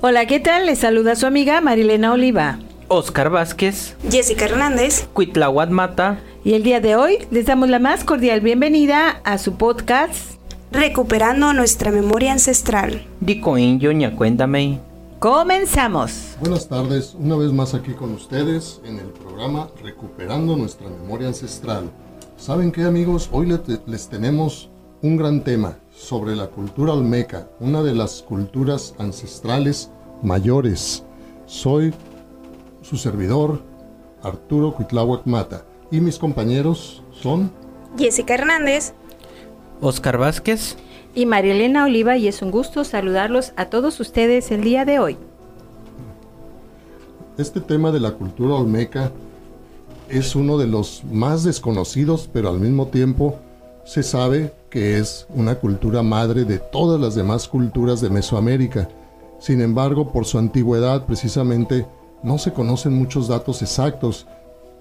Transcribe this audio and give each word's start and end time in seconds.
Hola, 0.00 0.26
¿qué 0.26 0.40
tal? 0.40 0.66
Les 0.66 0.78
saluda 0.80 1.16
su 1.16 1.26
amiga 1.26 1.60
Marilena 1.60 2.12
Oliva. 2.12 2.58
Oscar 2.88 3.30
Vázquez, 3.30 3.96
Jessica 4.10 4.44
Hernández, 4.44 5.06
Cuitlahuat 5.12 5.70
Mata. 5.70 6.20
Y 6.44 6.54
el 6.54 6.62
día 6.62 6.80
de 6.80 6.94
hoy 6.96 7.18
les 7.30 7.46
damos 7.46 7.68
la 7.68 7.78
más 7.80 8.04
cordial 8.04 8.40
bienvenida 8.40 9.20
a 9.24 9.38
su 9.38 9.54
podcast 9.56 10.36
Recuperando 10.70 11.52
nuestra 11.52 11.90
memoria 11.90 12.32
ancestral. 12.32 13.04
Dicoin 13.20 13.80
Yoña 13.80 14.14
Cuéntame. 14.14 14.78
Comenzamos. 15.18 16.36
Buenas 16.40 16.68
tardes, 16.68 17.16
una 17.18 17.36
vez 17.36 17.50
más 17.52 17.74
aquí 17.74 17.92
con 17.92 18.12
ustedes 18.12 18.80
en 18.84 18.98
el 18.98 19.06
programa 19.06 19.68
Recuperando 19.82 20.56
nuestra 20.56 20.88
memoria 20.88 21.28
ancestral. 21.28 21.90
¿Saben 22.36 22.70
qué 22.70 22.82
amigos? 22.82 23.28
Hoy 23.32 23.46
le- 23.46 23.58
les 23.86 24.08
tenemos 24.08 24.68
un 25.02 25.16
gran 25.16 25.42
tema 25.42 25.78
sobre 25.96 26.36
la 26.36 26.48
cultura 26.48 26.92
olmeca, 26.92 27.48
una 27.58 27.82
de 27.82 27.94
las 27.94 28.22
culturas 28.22 28.94
ancestrales 28.98 29.90
mayores. 30.22 31.02
Soy 31.46 31.94
su 32.82 32.96
servidor, 32.96 33.62
Arturo 34.22 34.74
Cuitláhuac 34.74 35.26
Mata, 35.26 35.64
y 35.90 36.00
mis 36.00 36.18
compañeros 36.18 37.02
son... 37.10 37.50
Jessica 37.96 38.34
Hernández, 38.34 38.92
Oscar 39.80 40.18
Vázquez. 40.18 40.76
Y 41.14 41.24
María 41.24 41.54
Elena 41.54 41.86
Oliva 41.86 42.18
y 42.18 42.28
es 42.28 42.42
un 42.42 42.50
gusto 42.50 42.84
saludarlos 42.84 43.54
a 43.56 43.70
todos 43.70 44.00
ustedes 44.00 44.50
el 44.50 44.62
día 44.62 44.84
de 44.84 44.98
hoy. 44.98 45.16
Este 47.38 47.58
tema 47.58 47.90
de 47.90 48.00
la 48.00 48.12
cultura 48.12 48.54
olmeca 48.54 49.12
es 50.10 50.36
uno 50.36 50.58
de 50.58 50.66
los 50.66 51.04
más 51.10 51.42
desconocidos, 51.42 52.28
pero 52.30 52.50
al 52.50 52.60
mismo 52.60 52.88
tiempo 52.88 53.38
se 53.86 54.02
sabe 54.02 54.52
que 54.76 54.98
es 54.98 55.26
una 55.34 55.54
cultura 55.54 56.02
madre 56.02 56.44
de 56.44 56.58
todas 56.58 57.00
las 57.00 57.14
demás 57.14 57.48
culturas 57.48 58.02
de 58.02 58.10
Mesoamérica. 58.10 58.90
Sin 59.38 59.62
embargo, 59.62 60.12
por 60.12 60.26
su 60.26 60.36
antigüedad, 60.36 61.06
precisamente, 61.06 61.86
no 62.22 62.36
se 62.36 62.52
conocen 62.52 62.92
muchos 62.92 63.26
datos 63.26 63.62
exactos, 63.62 64.26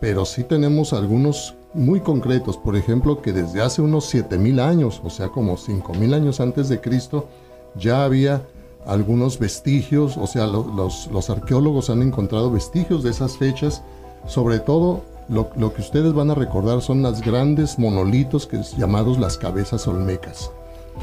pero 0.02 0.26
sí 0.26 0.44
tenemos 0.44 0.92
algunos 0.92 1.56
muy 1.74 2.02
concretos. 2.02 2.58
Por 2.58 2.76
ejemplo, 2.76 3.22
que 3.22 3.32
desde 3.32 3.62
hace 3.62 3.82
unos 3.82 4.04
7000 4.08 4.60
años, 4.60 5.00
o 5.02 5.10
sea, 5.10 5.30
como 5.30 5.56
5000 5.56 6.14
años 6.14 6.42
antes 6.42 6.68
de 6.68 6.82
Cristo, 6.82 7.30
ya 7.78 8.04
había 8.04 8.42
algunos 8.86 9.40
vestigios, 9.40 10.18
o 10.18 10.28
sea, 10.28 10.46
lo- 10.46 10.70
los, 10.76 11.08
los 11.10 11.30
arqueólogos 11.30 11.90
han 11.90 12.02
encontrado 12.02 12.52
vestigios 12.52 13.02
de 13.02 13.12
esas 13.12 13.38
fechas. 13.38 13.82
Sobre 14.28 14.60
todo, 14.60 15.04
lo, 15.30 15.50
lo 15.56 15.74
que 15.74 15.82
ustedes 15.82 16.14
van 16.14 16.32
a 16.32 16.36
recordar 16.36 16.82
son 16.82 17.02
las 17.02 17.22
grandes 17.22 17.80
monolitos 17.80 18.48
que 18.48 18.58
es 18.58 18.76
llamados 18.78 19.20
las 19.20 19.38
cabezas 19.38 19.88
olmecas. 19.88 20.52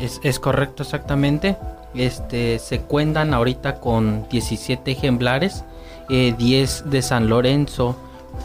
Es, 0.00 0.20
es 0.22 0.38
correcto 0.38 0.82
exactamente. 0.82 1.56
Este 1.94 2.58
se 2.58 2.80
cuentan 2.80 3.34
ahorita 3.34 3.80
con 3.80 4.26
17 4.30 4.90
ejemplares, 4.90 5.64
eh, 6.08 6.34
10 6.38 6.90
de 6.90 7.02
San 7.02 7.28
Lorenzo, 7.28 7.96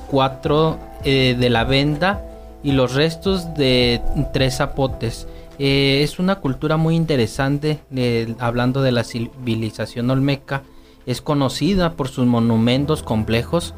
4 0.09 0.80
eh, 1.03 1.36
de 1.38 1.50
la 1.50 1.64
Venda 1.64 2.23
y 2.64 2.72
los 2.72 2.94
restos 2.94 3.53
de 3.53 4.02
tres 4.33 4.58
zapotes. 4.58 5.28
Eh, 5.59 6.02
es 6.03 6.20
una 6.20 6.36
cultura 6.36 6.78
muy 6.78 6.95
interesante, 6.95 7.80
eh, 7.95 8.36
hablando 8.39 8.81
de 8.81 8.92
la 8.92 9.03
civilización 9.03 10.09
olmeca. 10.09 10.64
Es 11.05 11.22
conocida 11.22 11.94
por 11.94 12.09
sus 12.09 12.25
monumentos 12.25 13.02
complejos, 13.03 13.73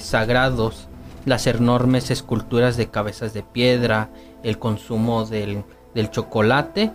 sagrados, 0.00 0.88
las 1.24 1.46
enormes 1.46 2.10
esculturas 2.10 2.76
de 2.76 2.88
cabezas 2.88 3.34
de 3.34 3.42
piedra, 3.42 4.10
el 4.42 4.58
consumo 4.58 5.24
del, 5.24 5.64
del 5.94 6.10
chocolate 6.10 6.92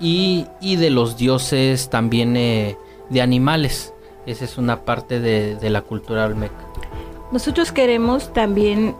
y, 0.00 0.46
y 0.60 0.76
de 0.76 0.90
los 0.90 1.16
dioses 1.16 1.90
también 1.90 2.36
eh, 2.36 2.76
de 3.08 3.22
animales. 3.22 3.94
Esa 4.26 4.44
es 4.44 4.58
una 4.58 4.84
parte 4.84 5.20
de, 5.20 5.56
de 5.56 5.70
la 5.70 5.82
cultura 5.82 6.26
olmeca. 6.26 6.64
Nosotros 7.32 7.72
queremos 7.72 8.32
también 8.32 8.94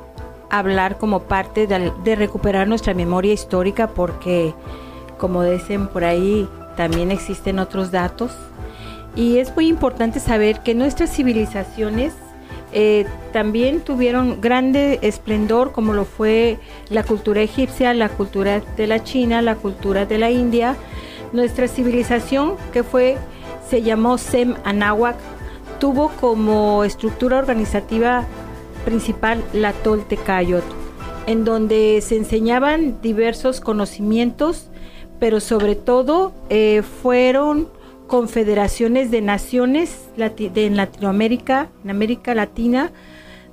hablar 0.51 0.98
como 0.98 1.21
parte 1.21 1.67
de, 1.67 1.92
de 2.05 2.17
recuperar 2.17 2.69
nuestra 2.69 2.95
memoria 2.95 3.33
histórica 3.33 3.89
porque, 3.89 4.55
como 5.19 5.45
dicen 5.45 5.89
por 5.89 6.05
ahí, 6.05 6.48
también 6.77 7.11
existen 7.11 7.59
otros 7.59 7.91
datos. 7.91 8.33
Y 9.17 9.39
es 9.39 9.55
muy 9.55 9.67
importante 9.67 10.20
saber 10.20 10.61
que 10.61 10.75
nuestras 10.75 11.11
civilizaciones 11.11 12.14
eh, 12.73 13.07
también 13.33 13.81
tuvieron 13.81 14.41
grande 14.41 14.98
esplendor, 15.03 15.73
como 15.73 15.92
lo 15.92 16.05
fue 16.05 16.58
la 16.89 17.03
cultura 17.03 17.41
egipcia, 17.42 17.95
la 17.95 18.08
cultura 18.08 18.63
de 18.77 18.86
la 18.86 19.03
China, 19.03 19.42
la 19.42 19.57
cultura 19.57 20.07
de 20.07 20.19
la 20.19 20.31
India. 20.31 20.77
Nuestra 21.33 21.69
civilización, 21.69 22.55
que 22.73 22.83
fue, 22.83 23.17
se 23.69 23.83
llamó 23.83 24.19
Sem 24.19 24.55
Anáhuac, 24.64 25.17
tuvo 25.79 26.09
como 26.20 26.85
estructura 26.85 27.39
organizativa 27.39 28.25
principal 28.85 29.42
la 29.53 29.73
Toltecayot, 29.73 30.64
en 31.27 31.45
donde 31.45 32.01
se 32.03 32.17
enseñaban 32.17 33.01
diversos 33.01 33.61
conocimientos, 33.61 34.69
pero 35.19 35.41
sobre 35.41 35.75
todo 35.75 36.33
eh, 36.48 36.83
fueron 37.03 37.69
confederaciones 38.11 39.13
de 39.13 39.21
naciones 39.21 40.09
de 40.17 40.67
en 40.67 40.77
Latinoamérica, 40.77 41.69
en 41.85 41.91
América 41.91 42.35
Latina, 42.35 42.91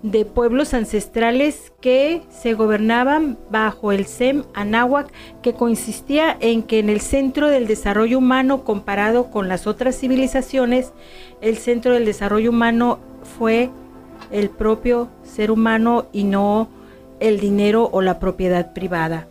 de 0.02 0.26
pueblos 0.26 0.74
ancestrales 0.74 1.72
que 1.80 2.24
se 2.32 2.56
gobernaban 2.56 3.38
bajo 3.52 3.92
el 3.92 4.08
SEM 4.08 4.46
Anáhuac, 4.56 5.12
que 5.44 5.54
consistía 5.54 6.36
en 6.40 6.64
que 6.64 6.80
en 6.80 6.90
el 6.90 7.02
centro 7.02 7.50
del 7.50 7.68
desarrollo 7.68 8.18
humano 8.18 8.64
comparado 8.64 9.30
con 9.30 9.48
las 9.48 9.68
otras 9.68 9.96
civilizaciones, 10.00 10.92
el 11.40 11.58
centro 11.58 11.94
del 11.94 12.06
desarrollo 12.06 12.50
humano 12.50 12.98
fue 13.38 13.70
el 14.32 14.50
propio 14.50 15.08
ser 15.22 15.52
humano 15.52 16.08
y 16.12 16.24
no 16.24 16.68
el 17.20 17.40
dinero 17.40 17.88
o 17.92 18.02
la 18.02 18.18
propiedad 18.18 18.74
privada. 18.74 19.28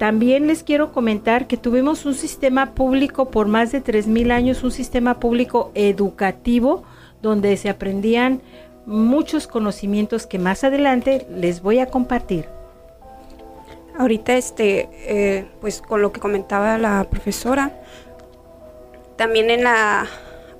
También 0.00 0.46
les 0.46 0.62
quiero 0.62 0.92
comentar 0.92 1.46
que 1.46 1.58
tuvimos 1.58 2.06
un 2.06 2.14
sistema 2.14 2.72
público 2.74 3.26
por 3.30 3.48
más 3.48 3.70
de 3.70 3.84
3.000 3.84 4.32
años, 4.32 4.62
un 4.62 4.70
sistema 4.70 5.20
público 5.20 5.72
educativo 5.74 6.84
donde 7.20 7.54
se 7.58 7.68
aprendían 7.68 8.40
muchos 8.86 9.46
conocimientos 9.46 10.26
que 10.26 10.38
más 10.38 10.64
adelante 10.64 11.26
les 11.30 11.60
voy 11.60 11.80
a 11.80 11.86
compartir. 11.88 12.46
ahorita 13.98 14.32
este, 14.38 14.88
eh, 15.04 15.50
pues 15.60 15.82
con 15.82 16.00
lo 16.00 16.12
que 16.12 16.20
comentaba 16.20 16.78
la 16.78 17.04
profesora, 17.10 17.78
también 19.16 19.50
en 19.50 19.64
la 19.64 20.06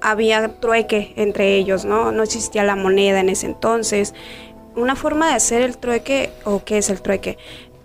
había 0.02 0.48
trueque 0.60 1.14
entre 1.16 1.56
ellos, 1.56 1.86
¿no? 1.86 2.12
No 2.12 2.24
existía 2.24 2.62
la 2.62 2.76
moneda 2.76 3.20
en 3.20 3.30
ese 3.30 3.46
entonces. 3.46 4.12
Una 4.76 4.96
forma 4.96 5.28
de 5.28 5.34
hacer 5.34 5.62
el 5.62 5.78
trueque, 5.78 6.30
o 6.44 6.62
qué 6.62 6.76
es 6.76 6.90
el 6.90 7.00
trueque, 7.00 7.38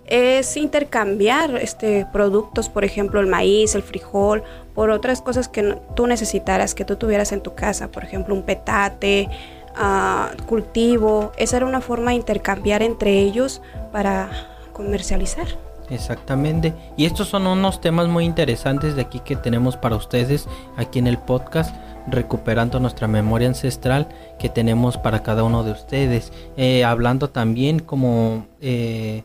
es 0.06 0.56
intercambiar 0.56 1.56
este 1.56 2.06
productos, 2.12 2.68
por 2.68 2.84
ejemplo, 2.84 3.20
el 3.20 3.26
maíz, 3.26 3.74
el 3.74 3.82
frijol, 3.82 4.42
por 4.74 4.90
otras 4.90 5.20
cosas 5.20 5.48
que 5.48 5.62
no- 5.62 5.76
tú 5.94 6.06
necesitaras, 6.06 6.74
que 6.74 6.84
tú 6.84 6.96
tuvieras 6.96 7.32
en 7.32 7.40
tu 7.40 7.54
casa, 7.54 7.88
por 7.88 8.04
ejemplo, 8.04 8.34
un 8.34 8.42
petate, 8.42 9.28
ah, 9.74 10.30
cultivo. 10.46 11.32
Esa 11.36 11.56
era 11.58 11.66
una 11.66 11.80
forma 11.80 12.10
de 12.10 12.16
intercambiar 12.16 12.82
entre 12.82 13.18
ellos 13.18 13.62
para 13.92 14.30
comercializar. 14.72 15.46
Exactamente. 15.88 16.74
Y 16.96 17.04
estos 17.06 17.28
son 17.28 17.46
unos 17.46 17.80
temas 17.80 18.08
muy 18.08 18.24
interesantes 18.24 18.96
de 18.96 19.02
aquí 19.02 19.20
que 19.20 19.36
tenemos 19.36 19.76
para 19.76 19.96
ustedes 19.96 20.48
aquí 20.76 20.98
en 20.98 21.06
el 21.06 21.16
podcast, 21.18 21.74
recuperando 22.08 22.78
nuestra 22.80 23.06
memoria 23.08 23.48
ancestral 23.48 24.08
que 24.38 24.48
tenemos 24.48 24.98
para 24.98 25.22
cada 25.22 25.44
uno 25.44 25.62
de 25.64 25.72
ustedes. 25.72 26.32
Eh, 26.56 26.84
hablando 26.84 27.30
también 27.30 27.78
como 27.80 28.46
eh, 28.60 29.22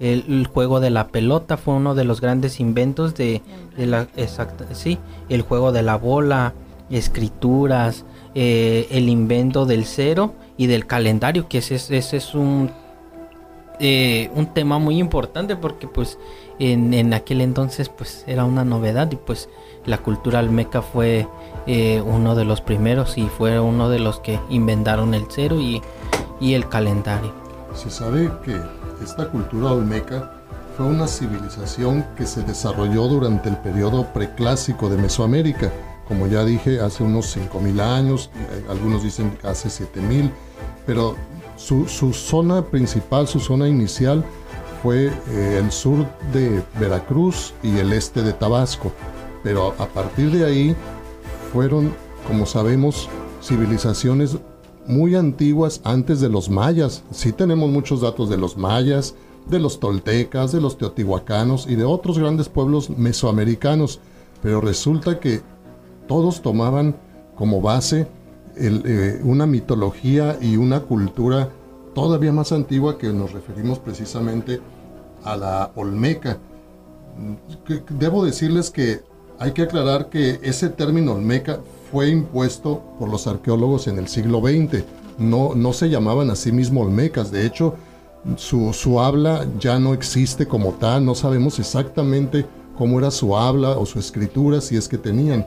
el, 0.00 0.46
juego 0.46 0.80
de 0.80 0.90
la 0.90 1.08
pelota 1.08 1.56
fue 1.56 1.74
uno 1.74 1.94
de 1.94 2.04
los 2.04 2.20
grandes 2.20 2.60
inventos 2.60 3.14
de, 3.14 3.42
la 3.76 4.06
exacta, 4.16 4.66
sí, 4.74 4.98
el 5.28 5.42
juego 5.42 5.72
de 5.72 5.82
la 5.82 5.96
bola, 5.96 6.52
escrituras, 6.90 8.04
eh, 8.34 8.88
el 8.90 9.08
invento 9.08 9.66
del 9.66 9.84
cero 9.84 10.34
y 10.56 10.66
del 10.66 10.86
calendario, 10.86 11.48
que 11.48 11.58
ese, 11.58 11.76
es- 11.76 11.90
ese 11.90 12.16
es 12.16 12.34
un 12.34 12.70
eh, 13.80 14.30
un 14.36 14.46
tema 14.54 14.78
muy 14.78 14.98
importante 14.98 15.56
porque 15.56 15.88
pues 15.88 16.16
en, 16.60 16.94
en 16.94 17.12
aquel 17.12 17.40
entonces 17.40 17.88
pues 17.88 18.22
era 18.28 18.44
una 18.44 18.64
novedad 18.64 19.10
y 19.10 19.16
pues 19.16 19.48
la 19.84 19.98
cultura 19.98 20.38
almeca 20.38 20.80
fue 20.80 21.26
eh, 21.66 22.00
uno 22.06 22.36
de 22.36 22.44
los 22.44 22.60
primeros 22.60 23.18
y 23.18 23.26
fue 23.26 23.58
uno 23.58 23.88
de 23.88 23.98
los 23.98 24.20
que 24.20 24.38
inventaron 24.48 25.12
el 25.12 25.24
cero 25.28 25.60
y, 25.60 25.82
y 26.40 26.54
el 26.54 26.68
calendario. 26.68 27.32
Se 27.74 27.90
sabe 27.90 28.30
que 28.44 28.60
esta 29.04 29.28
cultura 29.28 29.72
olmeca 29.72 30.32
fue 30.76 30.86
una 30.86 31.06
civilización 31.06 32.04
que 32.16 32.26
se 32.26 32.42
desarrolló 32.42 33.06
durante 33.06 33.48
el 33.48 33.56
periodo 33.58 34.06
preclásico 34.12 34.88
de 34.88 34.96
Mesoamérica. 34.96 35.70
Como 36.08 36.26
ya 36.26 36.44
dije, 36.44 36.80
hace 36.80 37.04
unos 37.04 37.36
5.000 37.36 37.80
años, 37.80 38.30
eh, 38.34 38.64
algunos 38.68 39.02
dicen 39.02 39.38
hace 39.44 39.68
7.000, 39.68 40.30
pero 40.86 41.16
su, 41.56 41.88
su 41.88 42.12
zona 42.12 42.62
principal, 42.62 43.28
su 43.28 43.40
zona 43.40 43.68
inicial 43.68 44.24
fue 44.82 45.06
eh, 45.06 45.60
el 45.62 45.70
sur 45.70 46.06
de 46.32 46.62
Veracruz 46.80 47.54
y 47.62 47.78
el 47.78 47.92
este 47.92 48.22
de 48.22 48.32
Tabasco. 48.32 48.92
Pero 49.42 49.74
a 49.78 49.86
partir 49.86 50.30
de 50.30 50.44
ahí 50.44 50.76
fueron 51.52 51.92
como 52.26 52.46
sabemos, 52.46 53.08
civilizaciones 53.42 54.38
muy 54.86 55.14
antiguas 55.14 55.80
antes 55.84 56.20
de 56.20 56.28
los 56.28 56.50
mayas. 56.50 57.04
Sí 57.10 57.32
tenemos 57.32 57.70
muchos 57.70 58.00
datos 58.00 58.28
de 58.28 58.36
los 58.36 58.56
mayas, 58.56 59.14
de 59.48 59.58
los 59.58 59.80
toltecas, 59.80 60.52
de 60.52 60.60
los 60.60 60.78
teotihuacanos 60.78 61.66
y 61.68 61.74
de 61.74 61.84
otros 61.84 62.18
grandes 62.18 62.48
pueblos 62.48 62.90
mesoamericanos, 62.90 64.00
pero 64.42 64.60
resulta 64.60 65.20
que 65.20 65.42
todos 66.06 66.42
tomaban 66.42 66.96
como 67.34 67.60
base 67.60 68.06
eh, 68.56 69.20
una 69.24 69.46
mitología 69.46 70.38
y 70.40 70.56
una 70.56 70.80
cultura 70.80 71.50
todavía 71.94 72.32
más 72.32 72.52
antigua 72.52 72.98
que 72.98 73.12
nos 73.12 73.32
referimos 73.32 73.78
precisamente 73.78 74.60
a 75.24 75.36
la 75.36 75.72
Olmeca. 75.74 76.38
Debo 77.90 78.24
decirles 78.24 78.70
que 78.70 79.00
hay 79.38 79.52
que 79.52 79.62
aclarar 79.62 80.08
que 80.08 80.40
ese 80.42 80.68
término 80.68 81.14
Olmeca 81.14 81.60
fue 81.94 82.08
impuesto 82.08 82.82
por 82.98 83.08
los 83.08 83.28
arqueólogos 83.28 83.86
en 83.86 83.98
el 83.98 84.08
siglo 84.08 84.40
XX. 84.40 84.82
No, 85.16 85.54
no 85.54 85.72
se 85.72 85.88
llamaban 85.88 86.28
a 86.28 86.34
sí 86.34 86.50
mismos 86.50 86.86
Olmecas. 86.86 87.30
De 87.30 87.46
hecho, 87.46 87.76
su, 88.34 88.72
su 88.72 88.98
habla 88.98 89.46
ya 89.60 89.78
no 89.78 89.94
existe 89.94 90.48
como 90.48 90.72
tal. 90.72 91.04
No 91.04 91.14
sabemos 91.14 91.60
exactamente 91.60 92.46
cómo 92.76 92.98
era 92.98 93.12
su 93.12 93.36
habla 93.36 93.78
o 93.78 93.86
su 93.86 94.00
escritura, 94.00 94.60
si 94.60 94.74
es 94.74 94.88
que 94.88 94.98
tenían. 94.98 95.46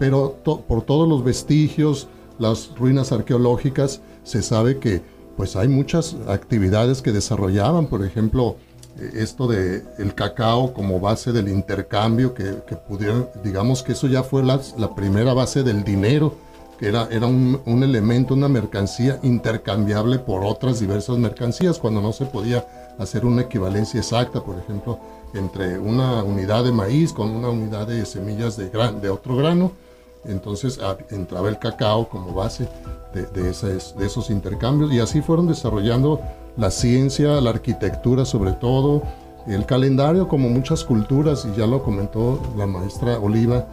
Pero 0.00 0.38
por 0.42 0.82
todos 0.82 1.08
los 1.08 1.22
vestigios, 1.22 2.08
las 2.40 2.72
ruinas 2.76 3.12
arqueológicas, 3.12 4.00
se 4.24 4.42
sabe 4.42 4.80
que 4.80 5.00
pues 5.36 5.54
hay 5.54 5.68
muchas 5.68 6.16
actividades 6.26 7.02
que 7.02 7.12
desarrollaban, 7.12 7.86
por 7.86 8.04
ejemplo, 8.04 8.56
esto 9.14 9.46
de 9.46 9.84
el 9.98 10.14
cacao 10.14 10.72
como 10.72 11.00
base 11.00 11.32
del 11.32 11.48
intercambio, 11.48 12.34
que, 12.34 12.52
pudieron, 12.76 13.28
digamos 13.42 13.82
que 13.82 13.92
eso 13.92 14.06
ya 14.06 14.22
fue 14.22 14.42
la, 14.42 14.60
primera 14.94 15.34
base 15.34 15.62
del 15.62 15.84
dinero, 15.84 16.34
que 16.78 16.88
era, 16.88 17.08
era 17.10 17.26
un, 17.26 17.82
elemento, 17.82 18.34
una 18.34 18.48
mercancía 18.48 19.18
intercambiable 19.22 20.18
por 20.18 20.44
otras 20.44 20.80
diversas 20.80 21.18
mercancías, 21.18 21.78
cuando 21.78 22.00
no 22.00 22.12
se 22.12 22.26
podía 22.26 22.66
hacer 22.98 23.24
una 23.24 23.42
equivalencia 23.42 24.00
exacta, 24.00 24.42
por 24.42 24.58
ejemplo, 24.58 24.98
entre 25.34 25.78
una 25.78 26.22
unidad 26.22 26.64
de 26.64 26.72
maíz 26.72 27.12
con 27.12 27.30
una 27.30 27.50
unidad 27.50 27.86
de 27.86 28.04
semillas 28.06 28.56
de, 28.56 28.70
gran, 28.70 29.00
de 29.00 29.10
otro 29.10 29.36
grano. 29.36 29.72
Entonces 30.24 30.80
entraba 31.10 31.48
el 31.48 31.58
cacao 31.58 32.08
como 32.08 32.34
base 32.34 32.68
de, 33.14 33.22
de, 33.26 33.52
de 33.52 34.06
esos 34.06 34.30
intercambios 34.30 34.92
y 34.92 34.98
así 34.98 35.22
fueron 35.22 35.46
desarrollando 35.46 36.20
la 36.58 36.70
ciencia, 36.70 37.40
la 37.40 37.50
arquitectura 37.50 38.24
sobre 38.24 38.52
todo, 38.52 39.02
el 39.46 39.64
calendario 39.64 40.28
como 40.28 40.50
muchas 40.50 40.84
culturas, 40.84 41.46
y 41.46 41.58
ya 41.58 41.66
lo 41.66 41.82
comentó 41.82 42.42
la 42.56 42.66
maestra 42.66 43.18
Oliva, 43.18 43.66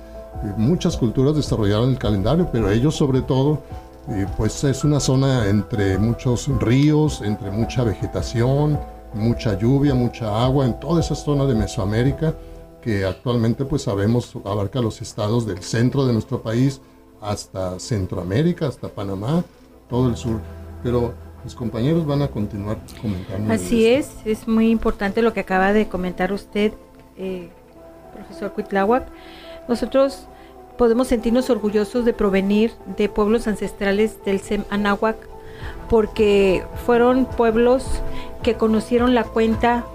eh, 0.43 0.53
muchas 0.55 0.95
culturas 0.95 1.35
desarrollaron 1.35 1.89
el 1.89 1.97
calendario, 1.97 2.47
pero 2.51 2.69
ellos 2.69 2.95
sobre 2.95 3.21
todo, 3.21 3.63
eh, 4.09 4.27
pues 4.37 4.63
es 4.63 4.83
una 4.83 4.99
zona 4.99 5.49
entre 5.49 5.97
muchos 5.97 6.47
ríos, 6.59 7.21
entre 7.21 7.49
mucha 7.49 7.83
vegetación, 7.83 8.79
mucha 9.15 9.57
lluvia, 9.57 9.95
mucha 9.95 10.45
agua, 10.45 10.65
en 10.65 10.79
toda 10.79 11.01
esa 11.01 11.15
zona 11.15 11.45
de 11.45 11.55
Mesoamérica, 11.55 12.35
que 12.81 13.03
actualmente 13.03 13.65
pues 13.65 13.81
sabemos 13.81 14.31
abarca 14.45 14.79
los 14.79 15.01
estados 15.01 15.47
del 15.47 15.63
centro 15.63 16.05
de 16.05 16.13
nuestro 16.13 16.43
país 16.43 16.81
hasta 17.19 17.79
Centroamérica, 17.79 18.67
hasta 18.67 18.89
Panamá, 18.89 19.43
todo 19.89 20.07
el 20.07 20.15
sur. 20.15 20.39
Pero 20.83 21.13
mis 21.45 21.55
compañeros 21.55 22.05
van 22.07 22.23
a 22.23 22.27
continuar 22.27 22.77
comentando. 22.99 23.53
Así 23.53 23.85
es, 23.85 24.09
es 24.25 24.47
muy 24.47 24.71
importante 24.71 25.21
lo 25.21 25.31
que 25.31 25.41
acaba 25.41 25.73
de 25.73 25.87
comentar 25.87 26.33
usted, 26.33 26.73
eh, 27.17 27.49
profesor 28.13 28.51
Cuitláhuac. 28.51 29.07
Nosotros 29.69 30.27
podemos 30.75 31.07
sentirnos 31.07 31.49
orgullosos 31.51 32.03
de 32.03 32.13
provenir 32.13 32.71
de 32.97 33.09
pueblos 33.09 33.47
ancestrales 33.47 34.17
del 34.25 34.39
Sem 34.39 34.63
Anáhuac, 34.71 35.17
porque 35.87 36.63
fueron 36.85 37.25
pueblos 37.25 37.85
que 38.41 38.55
conocieron 38.55 39.13
la 39.13 39.23
cuenta 39.23 39.85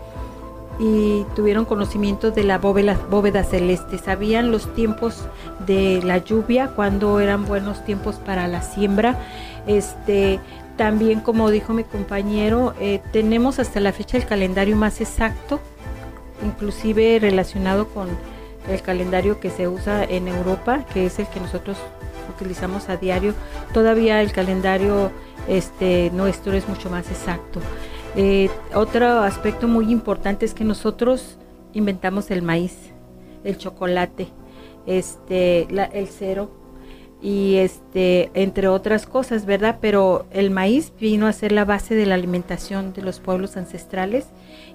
y 0.79 1.26
tuvieron 1.35 1.67
conocimiento 1.67 2.31
de 2.31 2.44
la 2.44 2.58
bóveda, 2.58 2.97
bóveda 3.11 3.44
celeste. 3.44 3.99
Sabían 3.99 4.50
los 4.50 4.73
tiempos 4.75 5.26
de 5.67 6.00
la 6.02 6.19
lluvia, 6.19 6.69
cuando 6.69 7.20
eran 7.20 7.44
buenos 7.44 7.85
tiempos 7.85 8.17
para 8.17 8.49
la 8.49 8.62
siembra. 8.62 9.19
Este, 9.67 10.41
también, 10.81 11.21
como 11.21 11.50
dijo 11.50 11.75
mi 11.75 11.85
compañero, 11.85 12.73
eh, 12.81 13.03
tenemos 13.12 13.59
hasta 13.59 13.81
la 13.81 13.93
fecha 13.93 14.17
el 14.17 14.25
calendario 14.25 14.77
más 14.77 15.03
exacto, 15.03 15.61
inclusive 16.43 17.19
relacionado 17.21 17.88
con 17.88 18.09
el 18.67 18.81
calendario 18.81 19.41
que 19.41 19.50
se 19.50 19.69
usa 19.69 20.03
en 20.05 20.27
Europa, 20.27 20.87
que 20.94 21.05
es 21.05 21.19
el 21.19 21.27
que 21.27 21.38
nosotros 21.38 21.77
utilizamos 22.35 22.88
a 22.88 22.97
diario. 22.97 23.35
Todavía 23.75 24.23
el 24.23 24.32
calendario 24.32 25.12
este, 25.49 26.11
nuestro 26.15 26.55
es 26.55 26.67
mucho 26.67 26.88
más 26.88 27.11
exacto. 27.11 27.61
Eh, 28.17 28.49
otro 28.75 29.06
aspecto 29.21 29.69
muy 29.69 29.93
importante 29.93 30.47
es 30.47 30.55
que 30.55 30.65
nosotros 30.65 31.37
inventamos 31.75 32.31
el 32.31 32.41
maíz, 32.41 32.75
el 33.44 33.59
chocolate, 33.59 34.29
este, 34.87 35.69
el 35.71 36.09
cero 36.09 36.50
y 37.23 37.57
este, 37.57 38.31
entre 38.35 38.69
otras 38.69 39.07
cosas, 39.07 39.45
¿verdad? 39.45 39.79
Pero 39.81 40.27
el 40.31 40.51
maíz 40.51 40.93
vino 40.99 41.27
a 41.27 41.33
ser 41.33 41.53
la 41.53 41.65
base 41.65 41.95
de 41.95 42.07
la 42.07 42.15
alimentación 42.15 42.93
de 42.93 43.03
los 43.03 43.21
pueblos 43.21 43.57
ancestrales 43.57 44.27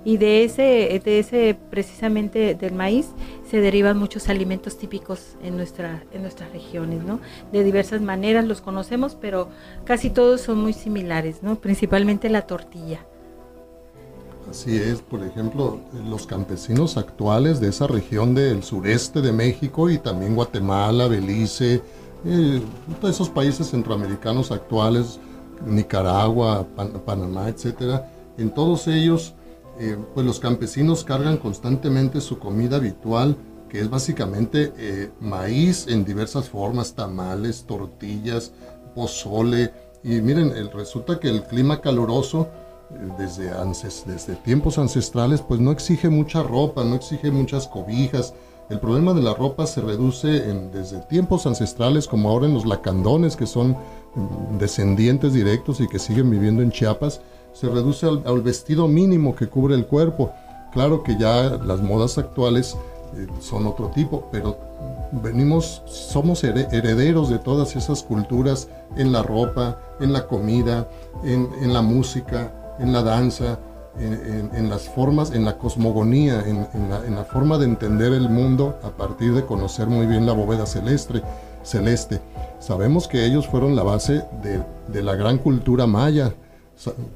y 0.04 0.18
de 0.18 0.44
ese, 0.44 1.02
de 1.04 1.20
ese 1.20 1.58
precisamente 1.72 2.54
del 2.54 2.74
maíz 2.74 3.08
se 3.50 3.60
derivan 3.62 3.98
muchos 3.98 4.30
alimentos 4.30 4.78
típicos 4.78 5.36
en 5.44 5.58
nuestra, 5.58 6.04
en 6.14 6.22
nuestras 6.22 6.52
regiones, 6.52 7.04
¿no? 7.04 7.20
De 7.52 7.64
diversas 7.64 8.02
maneras 8.02 8.46
los 8.46 8.62
conocemos, 8.62 9.18
pero 9.20 9.50
casi 9.84 10.12
todos 10.12 10.42
son 10.42 10.60
muy 10.60 10.74
similares, 10.74 11.42
¿no? 11.42 11.56
Principalmente 11.56 12.30
la 12.30 12.44
tortilla. 12.44 13.00
Así 14.48 14.78
es, 14.78 15.02
por 15.02 15.24
ejemplo, 15.24 15.80
los 16.08 16.28
campesinos 16.28 16.98
actuales 16.98 17.60
de 17.60 17.70
esa 17.70 17.88
región 17.88 18.36
del 18.36 18.62
sureste 18.62 19.22
de 19.22 19.32
México 19.32 19.90
y 19.90 19.98
también 19.98 20.36
Guatemala, 20.36 21.08
Belice, 21.08 21.82
eh, 22.26 22.62
esos 23.04 23.30
países 23.30 23.70
centroamericanos 23.70 24.52
actuales, 24.52 25.20
Nicaragua, 25.66 26.68
Panamá, 27.06 27.50
etcétera, 27.50 28.12
en 28.38 28.54
todos 28.54 28.88
ellos, 28.88 29.34
eh, 29.80 29.98
pues 30.14 30.26
los 30.26 30.40
campesinos 30.40 31.04
cargan 31.04 31.38
constantemente 31.38 32.22
su 32.22 32.40
comida 32.40 32.78
habitual, 32.78 33.38
que 33.70 33.80
es 33.80 33.90
básicamente 33.90 34.74
eh, 34.78 35.12
maíz 35.20 35.88
en 35.88 36.06
diversas 36.06 36.50
formas, 36.50 36.94
tamales, 36.94 37.66
tortillas, 37.66 38.52
pozole. 38.94 39.74
Y 40.04 40.22
miren, 40.22 40.54
resulta 40.72 41.20
que 41.20 41.30
el 41.30 41.44
clima 41.44 41.82
caluroso 41.82 42.48
desde, 43.18 43.52
desde 44.06 44.36
tiempos 44.36 44.78
ancestrales, 44.78 45.42
pues 45.42 45.60
no 45.60 45.72
exige 45.72 46.10
mucha 46.10 46.44
ropa, 46.44 46.84
no 46.84 46.96
exige 46.96 47.32
muchas 47.32 47.68
cobijas. 47.68 48.34
El 48.68 48.80
problema 48.80 49.14
de 49.14 49.22
la 49.22 49.36
ropa 49.36 49.68
se 49.68 49.80
reduce 49.80 50.28
desde 50.74 51.00
tiempos 51.02 51.46
ancestrales, 51.46 52.08
como 52.08 52.30
ahora 52.30 52.48
en 52.48 52.56
los 52.56 52.66
lacandones, 52.66 53.36
que 53.36 53.46
son 53.46 53.72
mm, 54.16 54.58
descendientes 54.58 55.34
directos 55.34 55.80
y 55.82 55.88
que 55.88 56.00
siguen 56.00 56.32
viviendo 56.32 56.64
en 56.64 56.72
Chiapas, 56.72 57.22
se 57.54 57.70
reduce 57.70 58.08
al, 58.08 58.42
vestido 58.42 58.88
mínimo 58.88 59.36
que 59.36 59.48
cubre 59.48 59.76
el 59.76 59.86
cuerpo. 59.86 60.32
Claro 60.74 61.04
que 61.04 61.16
ya 61.18 61.58
las 61.64 61.80
modas 61.82 62.18
actuales 62.18 62.76
eh, 63.16 63.28
son 63.40 63.68
otro 63.68 63.90
tipo, 63.90 64.28
pero 64.32 64.58
venimos, 65.12 65.84
somos 65.86 66.44
herederos 66.44 67.30
de 67.30 67.38
todas 67.38 67.76
esas 67.76 68.02
culturas 68.02 68.68
en 68.98 69.12
la 69.12 69.22
ropa, 69.22 69.80
en 70.00 70.12
la 70.12 70.26
comida, 70.26 70.90
en 71.24 71.72
la 71.72 71.84
música, 71.84 72.76
en 72.80 72.92
la 72.92 73.04
danza, 73.04 73.60
en, 74.00 74.70
las 74.70 74.90
formas, 74.90 75.32
en 75.32 75.46
la 75.46 75.58
cosmogonía, 75.58 76.44
en, 76.46 77.16
la, 77.16 77.24
forma 77.24 77.58
de 77.58 77.66
entender 77.66 78.14
el 78.14 78.30
mundo 78.30 78.78
a 78.84 78.90
partir 78.90 79.34
de 79.34 79.46
conocer 79.46 79.88
muy 79.88 80.06
bien 80.06 80.26
la 80.26 80.34
bóveda 80.34 80.66
celeste. 80.66 81.22
celeste. 81.64 82.22
Sabemos 82.60 83.08
que 83.08 83.26
ellos 83.26 83.48
fueron 83.48 83.76
la 83.76 83.84
base 83.84 84.24
de, 84.42 85.04
la 85.04 85.16
gran 85.16 85.38
cultura 85.38 85.88
maya. 85.88 86.34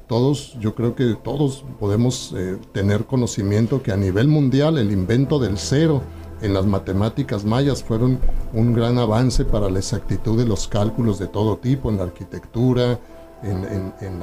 Todos, 0.06 0.56
yo 0.58 0.74
creo 0.74 0.94
que 0.94 1.16
todos 1.22 1.64
podemos 1.78 2.32
eh, 2.34 2.56
tener 2.72 3.04
conocimiento 3.04 3.82
que 3.82 3.92
a 3.92 3.96
nivel 3.96 4.26
mundial 4.26 4.78
el 4.78 4.90
invento 4.90 5.38
del 5.38 5.58
cero 5.58 6.02
en 6.42 6.54
las 6.54 6.64
matemáticas 6.64 7.44
mayas 7.44 7.82
fueron 7.82 8.18
un 8.54 8.72
gran 8.72 8.98
avance 8.98 9.44
para 9.44 9.68
la 9.68 9.78
exactitud 9.78 10.38
de 10.38 10.46
los 10.46 10.66
cálculos 10.68 11.18
de 11.18 11.26
todo 11.26 11.58
tipo, 11.58 11.90
en 11.90 11.98
la 11.98 12.04
arquitectura, 12.04 12.98
en, 13.42 14.20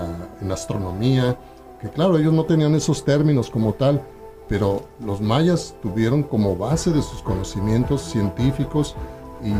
la, 0.47 0.53
astronomía, 0.53 1.37
que 1.81 1.89
claro, 1.89 2.17
ellos 2.17 2.33
no 2.33 2.45
tenían 2.45 2.75
esos 2.75 3.03
términos 3.05 3.49
como 3.49 3.73
tal, 3.73 4.01
pero 4.47 4.83
los 5.03 5.21
mayas 5.21 5.75
tuvieron 5.81 6.23
como 6.23 6.55
base 6.55 6.91
de 6.91 7.01
sus 7.01 7.21
conocimientos 7.21 8.01
científicos 8.01 8.95
y, 9.43 9.53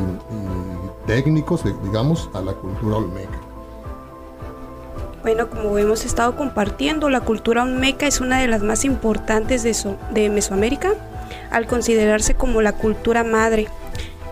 técnicos, 1.06 1.64
digamos, 1.84 2.30
a 2.34 2.42
la 2.42 2.54
cultura 2.54 2.98
olmeca. 2.98 3.40
Bueno, 5.22 5.50
como 5.50 5.78
hemos 5.78 6.06
estado 6.06 6.36
compartiendo, 6.36 7.10
la 7.10 7.22
cultura 7.22 7.64
olmeca 7.64 8.08
es 8.08 8.22
una 8.22 8.40
de 8.40 8.48
las 8.48 8.64
más 8.64 8.86
importantes 8.86 9.64
de, 9.64 9.76
de 10.14 10.30
Mesoamérica, 10.30 10.94
al 11.52 11.68
considerarse 11.68 12.36
como 12.36 12.62
la 12.62 12.74
cultura 12.74 13.24
madre 13.24 13.68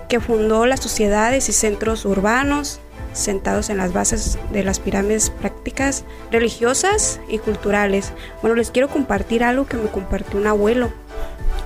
que 0.07 0.19
fundó 0.19 0.65
las 0.65 0.79
sociedades 0.79 1.49
y 1.49 1.53
centros 1.53 2.05
urbanos 2.05 2.79
sentados 3.15 3.69
en 3.71 3.77
las 3.77 3.93
bases 3.93 4.37
de 4.51 4.63
las 4.63 4.79
pirámides 4.79 5.31
prácticas 5.31 6.03
religiosas 6.31 7.19
y 7.27 7.39
culturales. 7.39 8.13
Bueno, 8.41 8.55
les 8.55 8.69
quiero 8.69 8.89
compartir 8.89 9.43
algo 9.43 9.65
que 9.65 9.77
me 9.77 9.89
compartió 9.89 10.39
un 10.39 10.47
abuelo. 10.47 10.91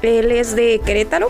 Él 0.01 0.31
es 0.31 0.55
de 0.55 0.79
Querétaro, 0.85 1.29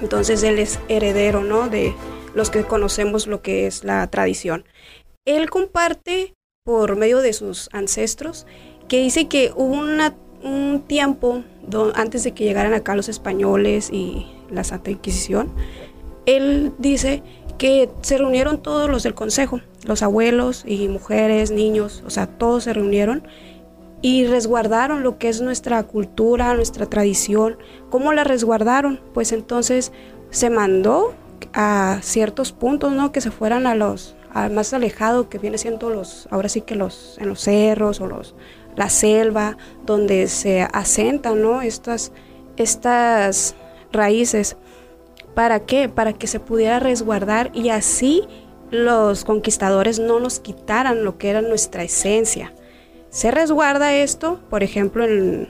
entonces 0.00 0.42
él 0.42 0.58
es 0.58 0.80
heredero, 0.88 1.44
¿no? 1.44 1.68
De 1.68 1.94
los 2.34 2.50
que 2.50 2.64
conocemos 2.64 3.26
lo 3.28 3.42
que 3.42 3.66
es 3.66 3.84
la 3.84 4.04
tradición. 4.08 4.64
Él 5.24 5.50
comparte 5.50 6.34
por 6.64 6.96
medio 6.96 7.20
de 7.20 7.32
sus 7.32 7.68
ancestros 7.72 8.46
que 8.88 8.98
dice 8.98 9.28
que 9.28 9.52
hubo 9.54 9.80
un 10.42 10.82
tiempo 10.88 11.44
antes 11.94 12.24
de 12.24 12.32
que 12.32 12.44
llegaran 12.44 12.74
acá 12.74 12.96
los 12.96 13.08
españoles 13.08 13.90
y 13.92 14.26
la 14.50 14.64
Santa 14.64 14.90
Inquisición, 14.90 15.52
él 16.26 16.72
dice 16.78 17.22
que 17.58 17.90
se 18.02 18.18
reunieron 18.18 18.62
todos 18.62 18.90
los 18.90 19.02
del 19.02 19.14
consejo, 19.14 19.60
los 19.84 20.02
abuelos 20.02 20.64
y 20.66 20.88
mujeres, 20.88 21.50
niños, 21.50 22.02
o 22.06 22.10
sea, 22.10 22.26
todos 22.26 22.64
se 22.64 22.72
reunieron 22.72 23.26
y 24.00 24.26
resguardaron 24.26 25.04
lo 25.04 25.16
que 25.18 25.28
es 25.28 25.40
nuestra 25.40 25.82
cultura, 25.84 26.54
nuestra 26.54 26.86
tradición. 26.86 27.56
¿Cómo 27.88 28.12
la 28.12 28.24
resguardaron? 28.24 29.00
Pues 29.14 29.30
entonces 29.30 29.92
se 30.30 30.50
mandó 30.50 31.14
a 31.54 32.00
ciertos 32.02 32.52
puntos, 32.52 32.92
¿no? 32.92 33.12
Que 33.12 33.20
se 33.20 33.30
fueran 33.30 33.66
a 33.66 33.74
los 33.76 34.16
más 34.50 34.72
alejado 34.72 35.28
que 35.28 35.38
viene 35.38 35.58
siendo 35.58 35.90
los 35.90 36.26
ahora 36.30 36.48
sí 36.48 36.62
que 36.62 36.74
los 36.74 37.18
en 37.20 37.28
los 37.28 37.40
cerros 37.40 38.00
o 38.00 38.06
los 38.06 38.34
la 38.76 38.88
selva 38.88 39.58
donde 39.84 40.26
se 40.26 40.62
asentan, 40.62 41.42
¿no? 41.42 41.60
Estas 41.60 42.12
estas 42.56 43.54
raíces 43.92 44.56
¿Para 45.34 45.60
qué? 45.60 45.88
Para 45.88 46.12
que 46.12 46.26
se 46.26 46.40
pudiera 46.40 46.78
resguardar 46.78 47.50
y 47.54 47.70
así 47.70 48.28
los 48.70 49.24
conquistadores 49.24 49.98
no 49.98 50.20
nos 50.20 50.40
quitaran 50.40 51.04
lo 51.04 51.18
que 51.18 51.30
era 51.30 51.42
nuestra 51.42 51.82
esencia. 51.84 52.52
Se 53.10 53.30
resguarda 53.30 53.94
esto, 53.94 54.40
por 54.48 54.62
ejemplo, 54.62 55.04
en, 55.04 55.48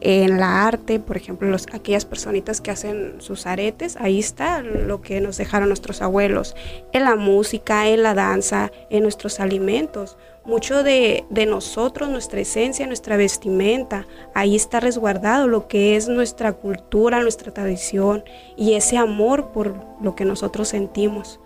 en 0.00 0.38
la 0.38 0.66
arte, 0.66 1.00
por 1.00 1.16
ejemplo, 1.16 1.54
aquellas 1.72 2.04
personitas 2.04 2.60
que 2.60 2.70
hacen 2.70 3.16
sus 3.18 3.46
aretes, 3.46 3.96
ahí 4.00 4.18
está 4.18 4.62
lo 4.62 5.00
que 5.00 5.20
nos 5.20 5.36
dejaron 5.36 5.68
nuestros 5.68 6.02
abuelos, 6.02 6.54
en 6.92 7.04
la 7.04 7.16
música, 7.16 7.88
en 7.88 8.02
la 8.02 8.14
danza, 8.14 8.70
en 8.90 9.02
nuestros 9.02 9.40
alimentos. 9.40 10.16
Mucho 10.48 10.82
de, 10.82 11.26
de 11.28 11.44
nosotros, 11.44 12.08
nuestra 12.08 12.40
esencia, 12.40 12.86
nuestra 12.86 13.18
vestimenta, 13.18 14.06
ahí 14.32 14.56
está 14.56 14.80
resguardado 14.80 15.46
lo 15.46 15.68
que 15.68 15.94
es 15.94 16.08
nuestra 16.08 16.54
cultura, 16.54 17.20
nuestra 17.20 17.52
tradición 17.52 18.24
y 18.56 18.72
ese 18.72 18.96
amor 18.96 19.52
por 19.52 19.74
lo 20.00 20.14
que 20.14 20.24
nosotros 20.24 20.68
sentimos. 20.68 21.38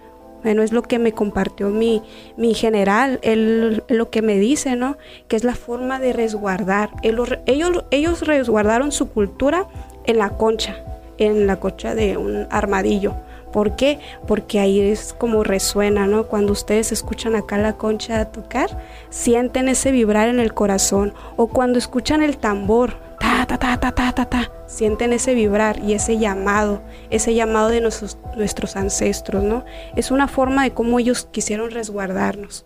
Bueno, 0.45 0.63
es 0.63 0.71
lo 0.71 0.83
que 0.83 1.01
me 1.01 1.11
compartió 1.11 1.69
mi, 1.71 2.01
mi 2.37 2.55
general, 2.55 3.19
él, 3.23 3.83
lo 3.89 4.09
que 4.11 4.23
me 4.23 4.39
dice, 4.39 4.77
¿no? 4.77 4.97
Que 5.27 5.35
es 5.35 5.43
la 5.43 5.57
forma 5.57 5.99
de 5.99 6.13
resguardar. 6.13 6.91
ellos, 7.03 7.85
ellos 7.91 8.25
resguardaron 8.25 8.93
su 8.93 9.09
cultura 9.09 9.67
en 10.05 10.19
la 10.19 10.31
concha, 10.37 10.77
en 11.19 11.49
la 11.49 11.59
concha 11.59 11.97
de 11.97 12.17
un 12.17 12.47
armadillo. 12.51 13.17
¿Por 13.53 13.77
qué? 13.77 14.01
Porque 14.27 14.59
ahí 14.59 14.81
es 14.81 15.15
como 15.17 15.45
resuena, 15.45 16.07
¿no? 16.07 16.27
Cuando 16.27 16.53
ustedes 16.53 16.91
escuchan 16.91 17.37
acá 17.37 17.59
la 17.59 17.75
concha 17.75 18.25
tocar, 18.33 18.83
sienten 19.11 19.69
ese 19.69 19.93
vibrar 19.93 20.29
en 20.29 20.41
el 20.41 20.55
corazón. 20.55 21.13
O 21.37 21.49
cuando 21.49 21.79
escuchan 21.79 22.23
el 22.23 22.39
tambor, 22.39 22.99
ta, 23.21 23.47
ta, 23.47 23.59
ta, 23.59 23.79
ta, 23.79 23.93
ta, 23.93 24.13
ta, 24.13 24.25
ta, 24.25 24.53
sienten 24.67 25.13
ese 25.13 25.35
vibrar 25.35 25.79
y 25.79 25.93
ese 25.93 26.19
llamado, 26.19 26.83
ese 27.11 27.35
llamado 27.35 27.69
de 27.69 27.81
nuestros, 27.81 28.77
ancestros, 28.77 29.45
¿no? 29.45 29.65
Es 29.97 30.11
una 30.11 30.29
forma 30.29 30.65
de 30.65 30.73
cómo 30.73 30.99
ellos 30.99 31.29
quisieron 31.31 31.71
resguardarnos. 31.71 32.65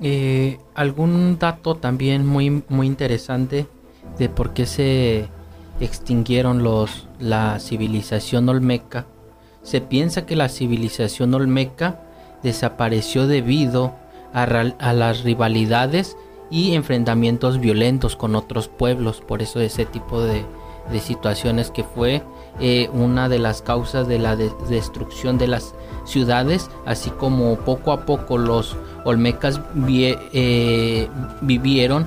Eh, 0.00 0.58
algún 0.74 1.38
dato 1.38 1.74
también 1.74 2.24
muy, 2.24 2.62
muy 2.68 2.86
interesante 2.86 3.66
de 4.18 4.28
por 4.28 4.54
qué 4.54 4.64
se 4.64 5.28
extinguieron 5.80 6.62
los, 6.62 7.08
la 7.18 7.58
civilización 7.58 8.48
olmeca 8.48 9.06
se 9.68 9.82
piensa 9.82 10.24
que 10.24 10.34
la 10.34 10.48
civilización 10.48 11.34
olmeca 11.34 12.00
desapareció 12.42 13.26
debido 13.26 13.92
a, 14.32 14.46
las 14.94 15.24
rivalidades 15.24 16.16
y 16.50 16.72
enfrentamientos 16.72 17.60
violentos 17.60 18.16
con 18.16 18.34
otros 18.34 18.68
pueblos, 18.68 19.20
por 19.20 19.42
eso 19.42 19.60
ese 19.60 19.84
tipo 19.84 20.22
de, 20.22 20.46
situaciones 21.02 21.70
que 21.70 21.84
fue 21.84 22.22
eh, 22.60 22.88
una 22.94 23.28
de 23.28 23.38
las 23.38 23.60
causas 23.60 24.08
de 24.08 24.18
la 24.18 24.36
destrucción 24.36 25.36
de 25.36 25.48
las 25.48 25.74
ciudades, 26.06 26.70
así 26.86 27.10
como 27.10 27.56
poco 27.56 27.92
a 27.92 28.06
poco 28.06 28.38
los 28.38 28.74
olmecas 29.04 29.60
eh, 30.32 31.08
vivieron 31.42 32.06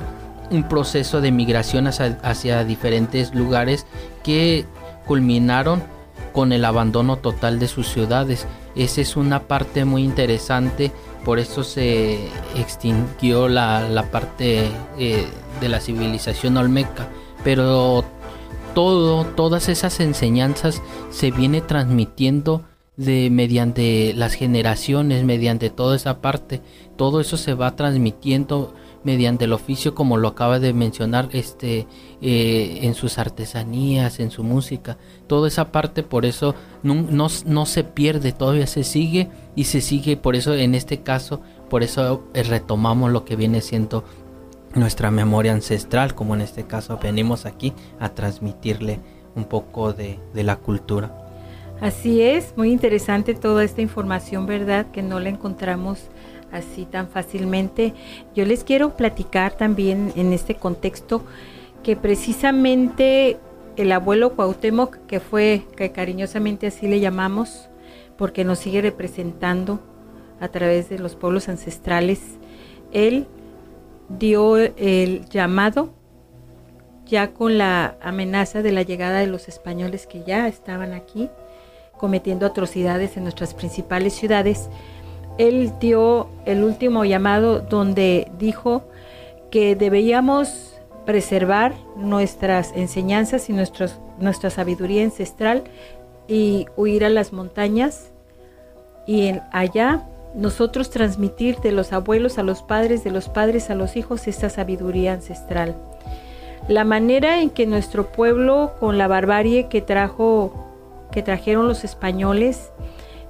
un 0.49 0.67
proceso 0.67 1.21
de 1.21 1.31
migración 1.31 1.85
hacia 1.87 2.63
diferentes 2.63 3.35
lugares 3.35 3.85
que 4.23 4.65
culminaron 5.05 5.83
con 6.31 6.53
el 6.53 6.65
abandono 6.65 7.17
total 7.17 7.59
de 7.59 7.67
sus 7.67 7.87
ciudades. 7.87 8.47
Esa 8.75 9.01
es 9.01 9.15
una 9.15 9.43
parte 9.43 9.85
muy 9.85 10.03
interesante, 10.03 10.91
por 11.25 11.39
eso 11.39 11.63
se 11.63 12.19
extinguió 12.55 13.47
la, 13.47 14.07
parte 14.11 14.69
eh, 14.97 15.27
de 15.59 15.69
la 15.69 15.79
civilización 15.79 16.57
olmeca. 16.57 17.07
Pero 17.43 18.03
todo, 18.73 19.25
todas 19.25 19.69
esas 19.69 19.99
enseñanzas 19.99 20.81
se 21.09 21.31
viene 21.31 21.61
transmitiendo 21.61 22.63
de 22.97 23.29
mediante 23.31 24.13
las 24.13 24.33
generaciones, 24.33 25.23
mediante 25.23 25.69
toda 25.69 25.95
esa 25.95 26.21
parte. 26.21 26.61
Todo 26.97 27.19
eso 27.19 27.37
se 27.37 27.53
va 27.53 27.75
transmitiendo 27.75 28.73
mediante 29.03 29.45
el 29.45 29.53
oficio 29.53 29.95
como 29.95 30.17
lo 30.17 30.27
acaba 30.27 30.59
de 30.59 30.73
mencionar 30.73 31.29
este 31.33 31.87
eh, 32.21 32.79
en 32.81 32.93
sus 32.93 33.17
artesanías 33.17 34.19
en 34.19 34.31
su 34.31 34.43
música 34.43 34.97
toda 35.27 35.47
esa 35.47 35.71
parte 35.71 36.03
por 36.03 36.25
eso 36.25 36.55
no, 36.83 37.27
no, 37.45 37.65
se 37.65 37.83
pierde 37.83 38.31
todavía 38.31 38.67
se 38.67 38.83
sigue 38.83 39.29
y 39.55 39.65
se 39.65 39.81
sigue 39.81 40.17
por 40.17 40.35
eso 40.35 40.53
en 40.53 40.75
este 40.75 41.01
caso 41.01 41.41
por 41.69 41.83
eso 41.83 42.23
eh, 42.33 42.43
retomamos 42.43 43.11
lo 43.11 43.25
que 43.25 43.35
viene 43.35 43.61
siendo 43.61 44.03
nuestra 44.75 45.11
memoria 45.11 45.53
ancestral 45.53 46.15
como 46.15 46.35
en 46.35 46.41
este 46.41 46.63
caso 46.65 46.99
venimos 47.01 47.45
aquí 47.45 47.73
a 47.99 48.09
transmitirle 48.09 48.99
un 49.35 49.45
poco 49.45 49.93
de, 49.93 50.19
de 50.33 50.43
la 50.43 50.57
cultura 50.57 51.21
Así 51.81 52.21
es, 52.21 52.53
muy 52.55 52.71
interesante 52.71 53.33
toda 53.33 53.63
esta 53.63 53.81
información, 53.81 54.45
¿verdad? 54.45 54.91
Que 54.91 55.01
no 55.01 55.19
la 55.19 55.29
encontramos 55.29 56.11
así 56.51 56.85
tan 56.85 57.07
fácilmente. 57.07 57.93
Yo 58.35 58.45
les 58.45 58.63
quiero 58.63 58.95
platicar 58.95 59.53
también 59.53 60.11
en 60.15 60.33
este 60.33 60.55
contexto 60.55 61.23
que 61.83 61.95
precisamente 61.95 63.37
el 63.77 63.91
abuelo 63.91 64.35
Cuauhtémoc, 64.35 64.97
que 65.07 65.19
fue, 65.19 65.65
que 65.75 65.91
cariñosamente 65.91 66.67
así 66.67 66.87
le 66.87 66.99
llamamos, 66.99 67.69
porque 68.17 68.43
nos 68.43 68.59
sigue 68.59 68.81
representando 68.81 69.79
a 70.39 70.49
través 70.49 70.89
de 70.89 70.99
los 70.99 71.15
pueblos 71.15 71.49
ancestrales, 71.49 72.21
él 72.91 73.27
dio 74.09 74.57
el 74.57 75.25
llamado 75.29 75.93
ya 77.05 77.33
con 77.33 77.57
la 77.57 77.97
amenaza 78.01 78.61
de 78.61 78.71
la 78.71 78.83
llegada 78.83 79.19
de 79.19 79.27
los 79.27 79.47
españoles 79.47 80.07
que 80.07 80.23
ya 80.23 80.47
estaban 80.47 80.93
aquí 80.93 81.29
cometiendo 81.97 82.45
atrocidades 82.45 83.17
en 83.17 83.23
nuestras 83.23 83.53
principales 83.53 84.13
ciudades, 84.13 84.69
él 85.37 85.73
dio 85.79 86.27
el 86.45 86.63
último 86.63 87.05
llamado 87.05 87.59
donde 87.59 88.31
dijo 88.37 88.83
que 89.49 89.75
debíamos 89.75 90.79
preservar 91.05 91.73
nuestras 91.95 92.71
enseñanzas 92.75 93.49
y 93.49 93.53
nuestra 93.53 94.49
sabiduría 94.49 95.03
ancestral 95.03 95.63
y 96.27 96.67
huir 96.77 97.03
a 97.03 97.09
las 97.09 97.33
montañas 97.33 98.11
y 99.05 99.27
en 99.27 99.41
allá 99.51 100.07
nosotros 100.35 100.89
transmitir 100.89 101.57
de 101.57 101.71
los 101.71 101.91
abuelos 101.91 102.37
a 102.37 102.43
los 102.43 102.61
padres, 102.61 103.03
de 103.03 103.11
los 103.11 103.27
padres 103.27 103.69
a 103.69 103.75
los 103.75 103.97
hijos 103.97 104.27
esta 104.27 104.49
sabiduría 104.49 105.13
ancestral. 105.13 105.75
La 106.67 106.83
manera 106.85 107.41
en 107.41 107.49
que 107.49 107.65
nuestro 107.65 108.11
pueblo 108.11 108.73
con 108.79 108.97
la 108.97 109.07
barbarie 109.07 109.67
que 109.67 109.81
trajo 109.81 110.53
que 111.11 111.21
trajeron 111.21 111.67
los 111.67 111.83
españoles 111.83 112.71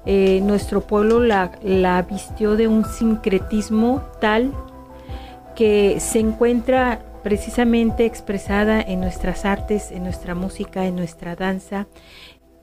eh, 0.05 0.41
nuestro 0.41 0.81
pueblo 0.81 1.19
la, 1.19 1.51
la 1.63 2.01
vistió 2.01 2.55
de 2.55 2.67
un 2.67 2.85
sincretismo 2.85 4.01
tal 4.19 4.51
que 5.55 5.99
se 5.99 6.19
encuentra 6.19 7.03
precisamente 7.23 8.05
expresada 8.05 8.81
en 8.81 8.99
nuestras 8.99 9.45
artes, 9.45 9.91
en 9.91 10.03
nuestra 10.03 10.35
música, 10.35 10.85
en 10.85 10.95
nuestra 10.95 11.35
danza, 11.35 11.87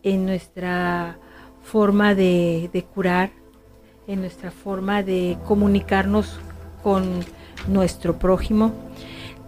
en 0.02 0.26
nuestra 0.26 1.18
forma 1.62 2.14
de, 2.14 2.85
curar, 2.95 3.30
en 4.07 4.21
nuestra 4.21 4.50
forma 4.50 5.02
de 5.02 5.37
comunicarnos 5.47 6.40
con 6.83 7.25
nuestro 7.68 8.18
prójimo. 8.18 8.73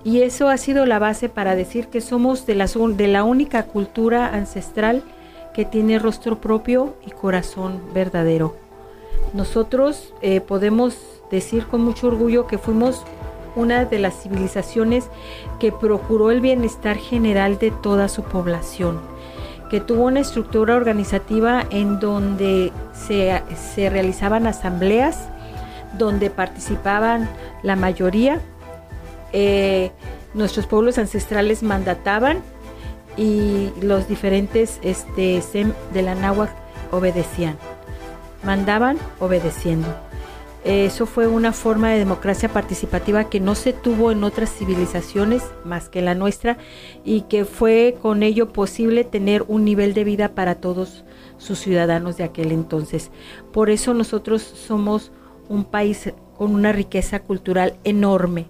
Y 0.05 0.23
eso 0.23 0.49
ha 0.49 0.57
sido 0.57 0.87
la 0.87 0.99
base 0.99 1.29
para 1.29 1.57
decir 1.57 1.89
que 1.89 2.01
somos 2.01 2.47
de 2.47 2.55
de 2.55 3.09
la 3.09 3.25
única 3.25 3.65
cultura 3.65 4.35
ancestral 4.35 5.03
que 5.55 5.65
tiene 5.65 5.99
rostro 5.99 6.41
propio 6.41 6.95
y 7.07 7.11
corazón 7.11 7.81
verdadero. 7.93 8.57
Nosotros 9.35 10.13
eh, 10.23 10.41
podemos 10.41 10.97
decir 11.31 11.67
con 11.67 11.83
mucho 11.83 12.09
orgullo 12.09 12.47
que 12.47 12.59
fuimos 12.59 13.05
una 13.57 13.85
de 13.85 13.99
las 13.99 14.23
civilizaciones 14.23 15.09
que 15.59 15.73
procuró 15.73 16.31
el 16.31 16.41
bienestar 16.41 16.97
general 16.97 17.59
de 17.59 17.71
toda 17.71 18.09
su 18.09 18.23
población, 18.23 19.01
que 19.71 19.81
tuvo 19.81 20.05
una 20.05 20.21
estructura 20.21 20.77
organizativa 20.77 21.65
en 21.71 22.01
donde 22.01 22.73
se, 22.93 23.91
realizaban 23.91 24.47
asambleas, 24.47 25.29
donde 25.99 26.31
participaban 26.31 27.29
la 27.63 27.77
mayoría, 27.77 28.41
eh, 29.33 29.91
nuestros 30.35 30.67
pueblos 30.67 30.99
ancestrales 30.99 31.63
mandataban 31.63 32.43
y 33.21 33.71
los 33.83 34.09
diferentes 34.09 34.81
este, 34.83 35.43
SEM 35.43 35.75
de 35.93 36.01
la 36.01 36.15
náhuatl 36.15 36.55
obedecían, 36.91 37.59
mandaban 38.43 38.97
obedeciendo. 39.19 39.89
Eso 40.65 41.05
fue 41.05 41.27
una 41.27 41.53
forma 41.53 41.91
de 41.91 41.99
democracia 41.99 42.49
participativa 42.49 43.29
que 43.29 43.39
no 43.39 43.55
se 43.55 43.75
tuvo 43.75 44.11
en 44.11 44.25
otras 44.25 44.51
civilizaciones 44.51 45.43
más 45.67 45.91
que 45.91 46.01
la 46.01 46.15
nuestra 46.15 46.57
y 47.05 47.23
que 47.23 47.45
fue 47.45 47.97
con 48.01 48.23
ello 48.23 48.55
posible 48.55 49.05
tener 49.05 49.45
un 49.49 49.67
nivel 49.67 49.93
de 49.93 50.05
vida 50.05 50.31
para 50.31 50.55
todos 50.55 51.05
sus 51.37 51.59
ciudadanos 51.59 52.17
de 52.17 52.25
aquel 52.25 52.53
entonces. 52.53 53.11
Por 53.53 53.69
eso 53.69 53.93
nosotros 53.93 54.41
somos 54.41 55.13
un 55.51 55.65
país 55.65 56.11
con 56.39 56.55
una 56.55 56.73
riqueza 56.73 57.21
cultural 57.21 57.77
enorme, 57.85 58.47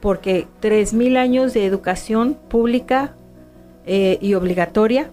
porque 0.00 0.46
3.000 0.62 1.18
años 1.18 1.52
de 1.52 1.66
educación 1.66 2.38
pública 2.48 3.16
eh, 3.86 4.18
y 4.20 4.34
obligatoria 4.34 5.10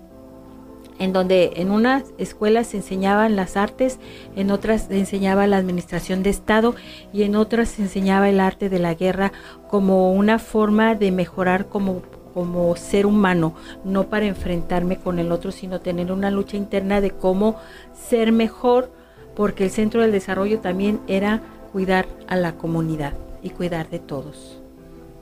en 1.00 1.14
donde 1.14 1.54
en 1.56 1.72
unas 1.72 2.04
escuelas 2.18 2.68
se 2.68 2.78
enseñaban 2.78 3.36
las 3.36 3.58
artes, 3.58 3.98
en 4.36 4.52
otras 4.52 4.84
se 4.84 5.00
enseñaba 5.00 5.48
la 5.48 5.58
administración 5.58 6.22
de 6.22 6.30
Estado 6.30 6.76
y 7.12 7.24
en 7.24 7.36
otras 7.36 7.70
se 7.70 7.82
enseñaba 7.82 8.30
el 8.30 8.40
arte 8.40 8.70
de 8.70 8.80
la 8.80 8.94
guerra 8.94 9.32
como 9.70 10.12
una 10.14 10.38
forma 10.38 10.96
de 10.96 11.12
mejorar 11.12 11.68
como, 11.68 12.02
como 12.34 12.76
ser 12.76 13.06
humano, 13.06 13.56
no 13.86 14.10
para 14.10 14.26
enfrentarme 14.26 14.98
con 14.98 15.20
el 15.20 15.32
otro, 15.32 15.52
sino 15.52 15.80
tener 15.80 16.12
una 16.12 16.30
lucha 16.30 16.58
interna 16.58 17.02
de 17.02 17.12
cómo 17.12 17.56
ser 17.94 18.34
mejor, 18.34 18.92
porque 19.36 19.64
el 19.64 19.72
centro 19.72 20.02
del 20.02 20.12
desarrollo 20.12 20.60
también 20.60 21.00
era 21.08 21.42
cuidar 21.72 22.08
a 22.28 22.36
la 22.36 22.56
comunidad 22.56 23.14
y 23.42 23.52
cuidar 23.52 23.90
de 23.90 24.00
todos. 24.00 24.62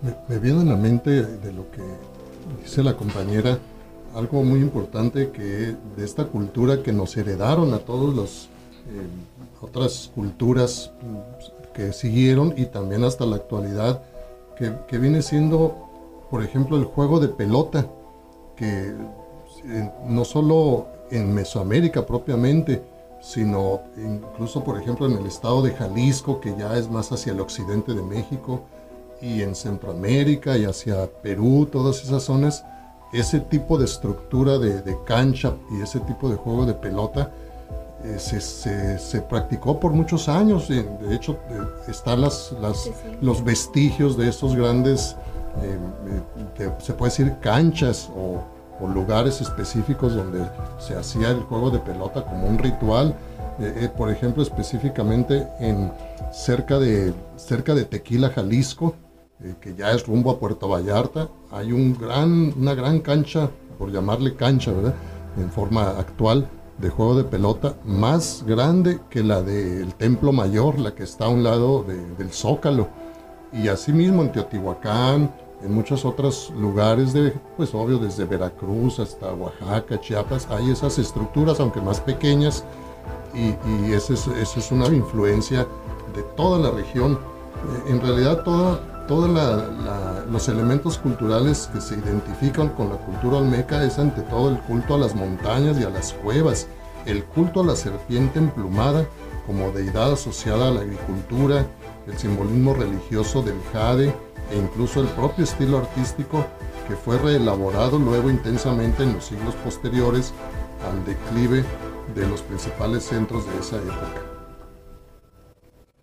Me, 0.02 0.16
me 0.28 0.40
viene 0.40 0.62
a 0.62 0.66
la 0.66 0.76
mente 0.76 1.24
de 1.24 1.54
lo 1.54 1.70
que 1.70 1.82
dice 2.64 2.84
la 2.84 2.96
compañera, 2.96 3.60
algo 4.16 4.44
muy 4.44 4.60
importante 4.60 5.32
que 5.32 5.76
de 5.96 6.06
esta 6.06 6.26
cultura 6.26 6.82
que 6.82 6.92
nos 6.94 7.16
heredaron 7.18 7.74
a 7.74 7.80
todas 7.80 8.16
las 8.16 8.50
eh, 8.90 9.08
otras 9.62 10.12
culturas 10.14 10.92
que 11.74 11.94
siguieron 11.94 12.54
y 12.58 12.66
también 12.66 13.04
hasta 13.04 13.26
la 13.26 13.36
actualidad, 13.36 14.02
que, 14.58 14.98
viene 14.98 15.22
siendo, 15.22 15.76
por 16.32 16.44
ejemplo, 16.44 16.78
el 16.78 16.86
juego 16.86 17.20
de 17.20 17.28
pelota, 17.28 17.88
que 18.56 18.94
eh, 19.66 19.92
no 20.08 20.26
solo 20.26 20.88
en 21.12 21.34
Mesoamérica 21.34 22.06
propiamente, 22.06 22.82
sino 23.22 23.82
incluso, 23.98 24.64
por 24.64 24.80
ejemplo, 24.80 25.06
en 25.06 25.18
el 25.18 25.26
estado 25.28 25.62
de 25.62 25.72
Jalisco, 25.72 26.40
que 26.40 26.56
ya 26.58 26.78
es 26.78 26.90
más 26.90 27.12
hacia 27.12 27.34
el 27.34 27.40
occidente 27.40 27.94
de 27.94 28.02
México, 28.02 28.62
y 29.22 29.42
en 29.42 29.56
Centroamérica 29.56 30.58
y 30.58 30.66
hacia 30.66 31.08
Perú, 31.22 31.68
todas 31.72 32.04
esas 32.04 32.24
zonas, 32.24 32.64
ese 33.14 33.40
tipo 33.40 33.78
de 33.78 33.86
estructura 33.86 34.58
de, 34.58 34.98
cancha 35.06 35.54
y 35.72 35.82
ese 35.82 36.00
tipo 36.02 36.30
de 36.30 36.36
juego 36.36 36.66
de 36.66 36.74
pelota 36.74 37.32
eh, 38.04 38.20
se, 38.20 39.22
practicó 39.22 39.80
por 39.80 39.92
muchos 39.92 40.28
años. 40.28 40.68
De 40.68 40.86
hecho, 41.12 41.40
eh, 41.50 41.90
están 41.90 42.22
las, 42.22 42.54
los 43.22 43.44
vestigios 43.44 44.18
de 44.18 44.30
esos 44.30 44.56
grandes, 44.56 45.16
eh, 45.62 46.70
se 46.80 46.94
puede 46.94 47.12
decir, 47.12 47.36
canchas 47.42 48.10
o, 48.16 48.44
lugares 48.94 49.42
específicos 49.42 50.14
donde 50.14 50.48
se 50.78 50.96
hacía 50.96 51.32
el 51.32 51.40
juego 51.40 51.72
de 51.72 51.80
pelota 51.80 52.24
como 52.24 52.48
un 52.48 52.60
ritual. 52.60 53.16
por 53.98 54.12
ejemplo, 54.12 54.44
específicamente 54.44 55.48
en 55.60 55.92
cerca 56.32 56.78
de, 56.78 57.12
cerca 57.38 57.74
de 57.74 57.86
Tequila, 57.86 58.30
Jalisco, 58.30 58.94
eh, 59.44 59.56
que 59.62 59.76
ya 59.76 59.92
es 59.92 60.08
rumbo 60.08 60.32
a 60.32 60.40
Puerto 60.40 60.68
Vallarta, 60.68 61.30
hay 61.52 61.72
un 61.72 61.98
gran, 61.98 62.54
una 62.58 62.74
gran 62.74 63.00
cancha, 63.00 63.50
por 63.78 63.92
llamarle 63.92 64.36
cancha, 64.36 64.72
¿verdad? 64.72 64.96
En 65.38 65.52
forma 65.52 65.90
actual 65.92 66.50
de 66.78 66.90
juego 66.90 67.16
de 67.16 67.24
pelota, 67.24 67.76
más 67.86 68.44
grande 68.46 69.00
que 69.10 69.24
la 69.24 69.42
del 69.42 69.94
Templo 69.96 70.32
Mayor, 70.32 70.80
la 70.80 70.94
que 70.94 71.04
está 71.04 71.26
a 71.26 71.30
un 71.30 71.44
lado 71.44 71.84
del 72.18 72.32
Zócalo. 72.32 72.88
Y 73.52 73.68
asimismo 73.68 74.22
en 74.22 74.32
Teotihuacán, 74.32 75.32
en 75.64 75.74
muchos 75.74 76.06
otros 76.06 76.52
lugares, 76.56 77.14
de, 77.14 77.34
pues 77.56 77.74
obvio, 77.74 77.98
desde 77.98 78.26
Veracruz 78.26 79.00
hasta 79.00 79.34
Oaxaca, 79.34 80.00
Chiapas, 80.00 80.48
hay 80.50 80.70
esas 80.72 81.00
estructuras, 81.00 81.60
aunque 81.60 81.82
más 81.82 82.00
pequeñas, 82.00 82.64
y, 83.34 83.56
y 83.88 83.94
esa 83.94 84.14
es, 84.14 84.28
es, 84.28 84.72
una 84.72 84.88
influencia 84.88 85.68
de 86.16 86.24
toda 86.36 86.60
la 86.60 86.72
región. 86.72 87.14
Eh, 87.14 87.92
en 87.92 88.02
realidad, 88.02 88.44
toda, 88.44 88.80
todos 89.08 89.30
los 90.30 90.50
elementos 90.50 90.98
culturales 90.98 91.70
que 91.74 91.82
se 91.82 91.96
identifican 91.96 92.70
con 92.70 92.90
la 92.90 92.98
cultura 92.98 93.38
olmeca 93.38 93.84
es 93.84 93.98
ante 94.00 94.22
todo 94.24 94.50
el 94.50 94.60
culto 94.60 94.96
a 94.96 94.98
las 94.98 95.16
montañas 95.16 95.80
y 95.80 95.84
a 95.84 95.90
las 95.90 96.14
cuevas, 96.14 96.68
el 97.06 97.24
culto 97.24 97.62
a 97.62 97.66
la 97.66 97.76
serpiente 97.76 98.40
emplumada 98.40 99.06
como 99.46 99.72
deidad 99.72 100.12
asociada 100.12 100.68
a 100.68 100.72
la 100.72 100.82
agricultura, 100.82 101.66
el 102.06 102.18
simbolismo 102.18 102.74
religioso 102.74 103.42
del 103.42 103.60
jade 103.72 104.14
e 104.52 104.58
incluso 104.58 105.00
el 105.00 105.08
propio 105.08 105.46
estilo 105.46 105.78
artístico 105.78 106.46
que 106.88 106.96
fue 106.96 107.18
reelaborado 107.18 107.98
luego 107.98 108.30
intensamente 108.30 109.04
en 109.04 109.14
los 109.14 109.26
siglos 109.26 109.56
posteriores 109.56 110.34
al 110.90 111.04
declive 111.06 111.64
de 112.14 112.28
los 112.28 112.42
principales 112.42 113.04
centros 113.04 113.46
de 113.46 113.60
esa 113.60 113.78
época. 113.78 114.27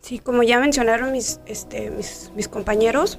Sí, 0.04 0.18
como 0.18 0.42
ya 0.42 0.60
mencionaron 0.60 1.12
mis, 1.12 1.40
este, 1.46 1.90
mis, 1.90 2.48
compañeros, 2.48 3.18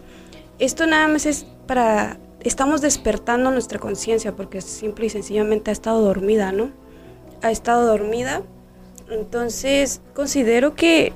esto 0.60 0.86
nada 0.86 1.08
más 1.08 1.26
es 1.26 1.48
para, 1.66 2.20
estamos 2.42 2.80
despertando 2.82 3.50
nuestra 3.50 3.80
conciencia 3.80 4.36
porque 4.36 4.62
simple 4.62 5.08
y 5.08 5.10
sencillamente 5.10 5.72
ha 5.72 5.74
estado 5.74 6.02
dormida, 6.02 6.52
¿no? 6.52 6.70
Ha 7.42 7.50
estado 7.50 7.88
dormida. 7.88 8.44
Entonces, 9.10 10.02
considero 10.14 10.76
que, 10.76 11.12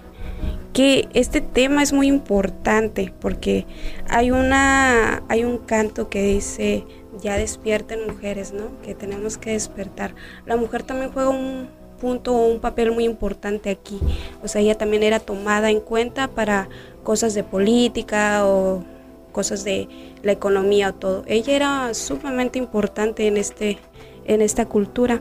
que 0.73 1.07
este 1.13 1.39
tema 1.39 1.83
es 1.83 1.93
muy 1.93 2.07
importante 2.07 3.13
porque 3.21 3.67
hay, 4.09 4.31
una, 4.31 5.21
hay 5.29 5.43
un 5.43 5.59
canto 5.59 6.09
que 6.09 6.23
dice, 6.23 6.83
ya 7.21 7.37
despierten 7.37 8.07
mujeres, 8.07 8.53
¿no? 8.53 8.81
Que 8.81 8.95
tenemos 8.95 9.37
que 9.37 9.51
despertar. 9.51 10.15
La 10.47 10.55
mujer 10.55 10.81
también 10.81 11.11
juega 11.11 11.29
un, 11.29 11.69
punto 11.99 12.35
o 12.35 12.47
un 12.47 12.59
papel 12.59 12.91
muy 12.91 13.03
importante 13.03 13.69
aquí. 13.69 13.99
O 14.43 14.47
sea, 14.47 14.61
ella 14.61 14.75
también 14.75 15.03
era 15.03 15.19
tomada 15.19 15.69
en 15.69 15.79
cuenta 15.79 16.27
para 16.27 16.69
cosas 17.03 17.33
de 17.33 17.43
política 17.43 18.45
o 18.45 18.83
cosas 19.31 19.63
de 19.63 19.87
la 20.23 20.31
economía 20.31 20.89
o 20.89 20.93
todo. 20.93 21.23
Ella 21.27 21.55
era 21.55 21.93
sumamente 21.93 22.57
importante 22.57 23.27
en, 23.27 23.37
este, 23.37 23.77
en 24.25 24.41
esta 24.41 24.65
cultura. 24.65 25.19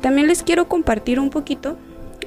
También 0.00 0.26
les 0.28 0.42
quiero 0.42 0.68
compartir 0.68 1.20
un 1.20 1.30
poquito, 1.30 1.76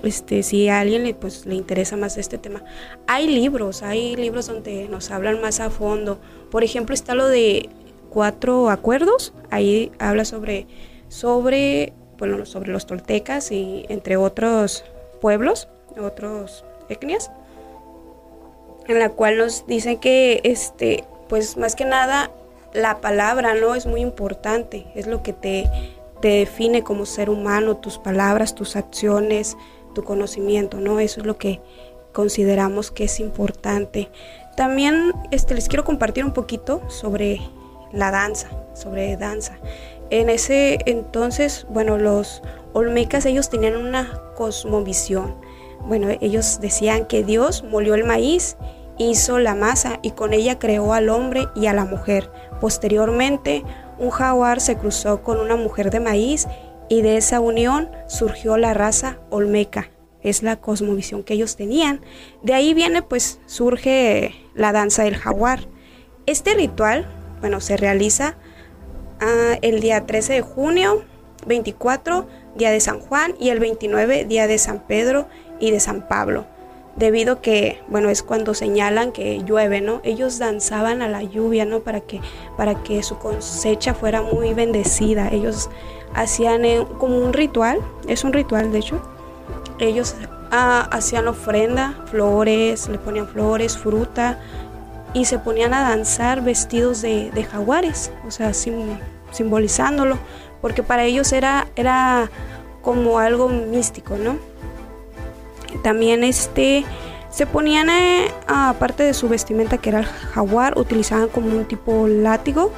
este, 0.04 0.44
si 0.44 0.68
a 0.68 0.80
alguien 0.80 1.04
le, 1.04 1.14
pues, 1.14 1.46
le 1.46 1.56
interesa 1.56 1.98
más 1.98 2.18
este 2.18 2.38
tema. 2.38 2.64
Hay 3.08 3.28
libros, 3.28 3.84
hay 3.84 4.16
libros 4.16 4.48
donde 4.48 4.88
nos 4.90 5.12
hablan 5.12 5.42
más 5.42 5.60
a 5.60 5.70
fondo. 5.70 6.20
Por 6.52 6.64
ejemplo, 6.64 6.94
está 6.94 7.16
lo 7.16 7.28
de 7.28 7.70
cuatro 8.10 8.70
acuerdos, 8.70 9.34
ahí 9.50 9.92
habla 9.98 10.24
sobre, 10.24 10.68
sobre 11.08 11.94
sobre 12.46 12.72
los 12.72 12.86
toltecas 12.86 13.52
y 13.52 13.86
entre 13.90 14.18
otros 14.18 14.84
pueblos, 15.22 15.68
otros 16.02 16.66
etnias, 16.90 17.32
en 18.88 19.00
la 19.00 19.10
cual 19.10 19.38
nos 19.38 19.66
dicen 19.68 20.00
que, 20.00 20.42
este, 20.44 21.04
pues 21.30 21.58
más 21.58 21.76
que 21.76 21.86
nada, 21.86 22.32
la 22.74 23.02
palabra, 23.02 23.54
¿no? 23.54 23.76
Es 23.76 23.86
muy 23.86 24.02
importante, 24.02 24.86
es 24.96 25.08
lo 25.08 25.24
que 25.24 25.34
te, 25.34 25.70
te 26.22 26.30
define 26.30 26.84
como 26.84 27.06
ser 27.06 27.30
humano, 27.30 27.78
tus 27.78 27.98
palabras, 27.98 28.56
tus 28.56 28.76
acciones, 28.76 29.56
tu 29.94 30.04
conocimiento, 30.04 30.80
¿no? 30.80 31.00
Eso 31.00 31.22
es 31.22 31.26
lo 31.26 31.38
que 31.38 31.62
consideramos 32.12 32.92
que 32.92 33.06
es 33.06 33.20
importante. 33.20 34.10
También 34.56 35.14
este, 35.32 35.56
les 35.56 35.68
quiero 35.68 35.84
compartir 35.84 36.26
un 36.26 36.34
poquito 36.34 36.82
sobre 36.90 37.42
la 37.92 38.12
danza, 38.12 38.50
sobre 38.74 39.18
danza. 39.18 39.58
En 40.14 40.30
ese 40.30 40.78
entonces, 40.86 41.66
bueno, 41.72 41.98
los 41.98 42.44
olmecas 42.74 43.26
ellos 43.26 43.50
tenían 43.50 43.76
una 43.76 44.22
cosmovisión. 44.36 45.38
Bueno, 45.88 46.08
ellos 46.22 46.60
decían 46.62 47.08
que 47.08 47.24
Dios 47.24 47.64
molió 47.64 47.96
el 47.96 48.04
maíz, 48.04 48.56
hizo 49.00 49.40
la 49.40 49.56
masa 49.56 49.98
y 50.04 50.12
con 50.12 50.34
ella 50.34 50.60
creó 50.60 50.94
al 50.94 51.10
hombre 51.10 51.48
y 51.56 51.66
a 51.66 51.74
la 51.74 51.86
mujer. 51.86 52.30
Posteriormente, 52.62 53.64
un 53.98 54.12
jaguar 54.12 54.62
se 54.62 54.78
cruzó 54.78 55.24
con 55.24 55.40
una 55.40 55.56
mujer 55.56 55.90
de 55.90 56.00
maíz 56.00 56.48
y 56.90 57.02
de 57.02 57.18
esa 57.18 57.40
unión 57.40 57.90
surgió 58.06 58.56
la 58.58 58.76
raza 58.76 59.18
olmeca. 59.32 59.90
Es 60.22 60.44
la 60.44 60.58
cosmovisión 60.58 61.24
que 61.24 61.34
ellos 61.34 61.56
tenían. 61.56 62.02
De 62.44 62.54
ahí 62.54 62.76
viene, 62.76 63.02
pues, 63.02 63.40
surge 63.48 64.36
la 64.54 64.74
danza 64.74 65.06
del 65.06 65.16
jaguar. 65.16 65.62
Este 66.28 66.54
ritual, 66.54 67.08
bueno, 67.42 67.60
se 67.62 67.78
realiza 67.78 68.38
el 69.62 69.80
día 69.80 70.06
13 70.06 70.34
de 70.34 70.42
junio, 70.42 71.04
24, 71.46 72.28
día 72.56 72.72
de 72.72 72.80
San 72.80 73.00
Juan, 73.00 73.36
y 73.40 73.50
el 73.50 73.60
29, 73.60 74.26
día 74.26 74.48
de 74.48 74.58
San 74.58 74.80
Pedro 74.80 75.28
y 75.60 75.72
de 75.72 75.80
San 75.80 76.08
Pablo 76.08 76.46
debido 76.96 77.42
que, 77.42 77.82
bueno, 77.88 78.10
es 78.10 78.24
cuando 78.24 78.54
señalan 78.54 79.12
que 79.12 79.44
llueve, 79.44 79.82
¿no? 79.82 80.02
Ellos 80.04 80.38
danzaban 80.38 81.02
a 81.02 81.08
la 81.08 81.24
lluvia, 81.24 81.66
¿no? 81.66 81.80
Para 81.80 82.02
que, 82.02 82.22
para 82.58 82.84
que 82.84 83.02
su 83.04 83.18
cosecha 83.18 83.94
fuera 83.94 84.22
muy 84.22 84.54
bendecida. 84.54 85.30
Ellos 85.30 85.70
hacían 86.14 86.66
eh, 86.66 86.86
como 87.00 87.18
un 87.18 87.34
ritual, 87.34 87.80
es 88.08 88.24
un 88.24 88.34
ritual 88.34 88.72
de 88.72 88.80
hecho. 88.80 89.02
Ellos 89.80 90.16
ah, 90.52 90.88
hacían 90.92 91.28
ofrenda, 91.28 92.04
flores, 92.06 92.88
le 92.88 93.00
ponían 93.00 93.28
flores, 93.28 93.78
fruta 93.78 94.40
y 95.14 95.26
se 95.26 95.40
ponían 95.40 95.74
a 95.74 95.82
danzar 95.82 96.44
vestidos 96.44 97.02
de, 97.02 97.48
jaguares, 97.50 98.12
o 98.28 98.32
sea, 98.32 98.54
simbolizándolo, 98.54 100.18
porque 100.62 100.84
para 100.84 101.04
ellos 101.04 101.32
era, 101.34 101.68
era 101.76 102.30
como 102.82 103.20
algo 103.20 103.48
místico, 103.48 104.16
¿no? 104.18 104.38
También 105.84 106.24
este 106.24 106.84
se 107.30 107.48
ponían 107.48 107.90
eh, 107.90 108.32
aparte 108.48 109.02
de 109.04 109.14
su 109.16 109.28
vestimenta 109.28 109.80
que 109.80 109.90
era 109.90 110.00
el 110.00 110.06
jaguar, 110.06 110.78
utilizaban 110.78 111.30
como 111.30 111.48
un 111.48 111.66
tipo 111.66 112.08
látigo 112.08 112.72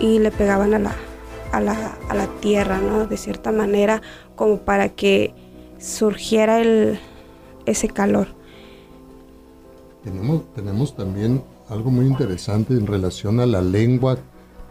y 0.00 0.18
le 0.18 0.30
pegaban 0.30 0.72
a 0.72 0.78
la, 0.78 0.96
a 1.52 1.60
la, 1.60 1.96
a 2.08 2.14
la 2.14 2.26
tierra, 2.40 2.78
¿no? 2.78 3.06
De 3.06 3.18
cierta 3.18 3.52
manera, 3.52 4.00
como 4.34 4.60
para 4.60 4.88
que 4.88 5.34
surgiera 5.78 6.60
el, 6.60 6.98
ese 7.66 7.88
calor. 7.88 8.28
Tenemos, 10.02 10.54
tenemos 10.54 10.96
también 10.96 11.42
algo 11.70 11.90
muy 11.90 12.06
interesante 12.06 12.74
en 12.74 12.86
relación 12.86 13.40
a 13.40 13.46
la 13.46 13.62
lengua, 13.62 14.18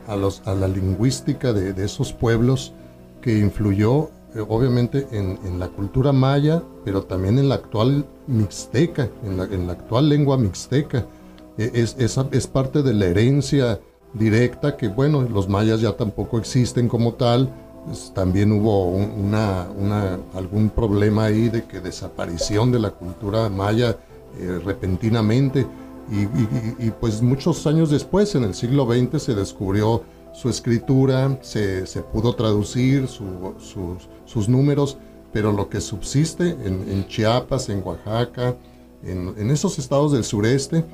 a, 0.08 0.16
los, 0.16 0.42
a 0.46 0.54
la 0.54 0.68
lingüística 0.68 1.54
de, 1.54 1.74
de 1.74 1.86
esos 1.86 2.14
pueblos 2.14 2.74
que 3.22 3.38
influyó 3.38 4.10
eh, 4.38 4.46
obviamente 4.48 5.08
en, 5.12 5.60
la 5.60 5.70
cultura 5.70 6.12
maya, 6.12 6.62
pero 6.84 7.04
también 7.04 7.40
en 7.40 7.50
la 7.50 7.56
actual 7.56 8.06
mixteca, 8.28 9.10
en 9.24 9.38
la, 9.68 9.74
actual 9.74 10.10
lengua 10.10 10.38
mixteca. 10.38 11.06
E, 11.58 11.72
es, 11.74 11.96
es, 11.98 12.48
parte 12.48 12.84
de 12.84 12.94
la 12.94 13.06
herencia 13.06 13.80
directa 14.14 14.78
que, 14.78 14.90
bueno, 14.90 15.24
los 15.24 15.50
mayas 15.50 15.82
ya 15.82 15.94
tampoco 15.94 16.38
existen 16.38 16.88
como 16.88 17.14
tal. 17.14 17.50
Pues, 17.86 18.12
también 18.14 18.52
hubo 18.52 18.92
una, 18.92 19.68
algún 20.36 20.70
problema 20.70 21.26
ahí 21.26 21.50
de 21.50 21.64
que 21.64 21.80
desaparición 21.80 22.72
de 22.72 22.80
la 22.80 22.92
cultura 22.92 23.50
maya 23.50 23.98
eh, 24.40 24.60
repentinamente. 24.64 25.66
Y, 26.10 26.92
pues 26.92 27.22
muchos 27.22 27.68
años 27.68 27.90
después, 27.90 28.34
en 28.36 28.44
el 28.44 28.54
siglo 28.54 28.86
XX, 28.86 29.22
se 29.22 29.36
descubrió 29.36 30.04
su 30.34 30.50
escritura, 30.50 31.38
se, 31.42 31.84
pudo 32.14 32.34
traducir 32.34 33.08
sus, 33.08 34.50
números, 34.50 34.98
pero 35.34 35.52
lo 35.52 35.70
que 35.70 35.82
subsiste 35.82 36.50
en, 36.50 37.08
Chiapas, 37.08 37.70
en 37.70 37.82
Oaxaca, 37.84 38.56
en, 39.04 39.52
esos 39.52 39.80
estados 39.80 40.14
del 40.14 40.24
sureste, 40.24 40.86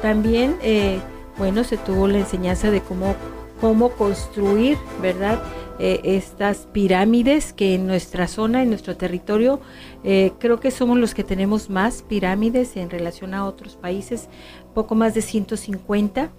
también, 0.00 0.56
eh, 0.62 0.98
bueno, 1.38 1.62
se 1.64 1.76
tuvo 1.76 2.08
la 2.08 2.18
enseñanza 2.18 2.70
de 2.70 2.80
cómo 2.80 3.14
cómo 3.62 3.90
construir, 3.90 4.76
¿verdad? 5.00 5.40
Eh, 5.78 6.00
estas 6.02 6.66
pirámides 6.72 7.52
que 7.52 7.76
en 7.76 7.86
nuestra 7.86 8.26
zona, 8.26 8.60
en 8.60 8.70
nuestro 8.70 8.96
territorio, 8.96 9.60
eh, 10.02 10.32
creo 10.40 10.58
que 10.58 10.72
somos 10.72 10.98
los 10.98 11.14
que 11.14 11.22
tenemos 11.22 11.70
más 11.70 12.02
pirámides 12.02 12.76
en 12.76 12.90
relación 12.90 13.34
a 13.34 13.46
otros 13.46 13.76
países, 13.76 14.28
poco 14.74 14.96
más 14.96 15.14
de 15.14 15.22
150, 15.22 16.30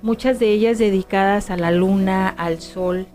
muchas 0.00 0.38
de 0.38 0.52
ellas 0.52 0.78
dedicadas 0.78 1.50
a 1.50 1.58
la 1.58 1.70
luna, 1.70 2.30
al 2.30 2.62
sol, 2.62 3.06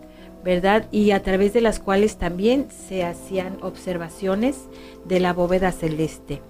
¿verdad? 0.44 0.86
Y 0.92 1.10
a 1.10 1.24
través 1.24 1.52
de 1.52 1.60
las 1.60 1.80
cuales 1.80 2.18
también 2.18 2.68
se 2.70 3.02
hacían 3.04 3.58
observaciones 3.62 4.68
de 5.06 5.18
la 5.18 5.32
bóveda 5.32 5.72
celeste. 5.72 6.40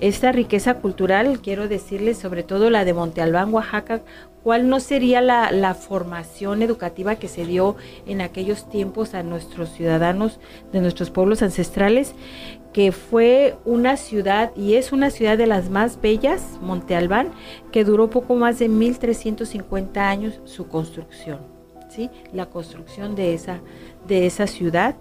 Esta 0.00 0.32
riqueza 0.32 0.74
cultural, 0.80 1.40
quiero 1.40 1.68
decirles, 1.68 2.18
sobre 2.18 2.42
todo 2.42 2.68
la 2.68 2.84
de 2.84 2.94
Monte 2.94 3.20
Albán, 3.20 3.54
Oaxaca, 3.54 4.02
¿Cuál 4.44 4.68
no 4.68 4.78
sería 4.78 5.22
la, 5.22 5.74
formación 5.74 6.60
educativa 6.60 7.16
que 7.16 7.28
se 7.28 7.46
dio 7.46 7.76
en 8.06 8.20
aquellos 8.20 8.68
tiempos 8.68 9.14
a 9.14 9.22
nuestros 9.22 9.70
ciudadanos 9.70 10.38
de 10.70 10.82
nuestros 10.82 11.08
pueblos 11.08 11.40
ancestrales? 11.40 12.14
Que 12.74 12.92
fue 12.92 13.56
una 13.64 13.96
ciudad 13.96 14.54
y 14.54 14.74
es 14.74 14.92
una 14.92 15.08
ciudad 15.08 15.38
de 15.38 15.46
las 15.46 15.70
más 15.70 15.98
bellas, 15.98 16.58
Monte 16.60 16.94
Albán, 16.94 17.30
que 17.72 17.84
duró 17.84 18.10
poco 18.10 18.34
más 18.34 18.58
de 18.58 18.68
1350 18.68 20.10
años 20.10 20.38
su 20.44 20.68
construcción, 20.68 21.38
¿sí? 21.88 22.10
La 22.34 22.44
construcción 22.44 23.14
de 23.16 23.32
esa, 23.32 23.62
de 24.06 24.26
esa 24.26 24.46
ciudad. 24.46 24.94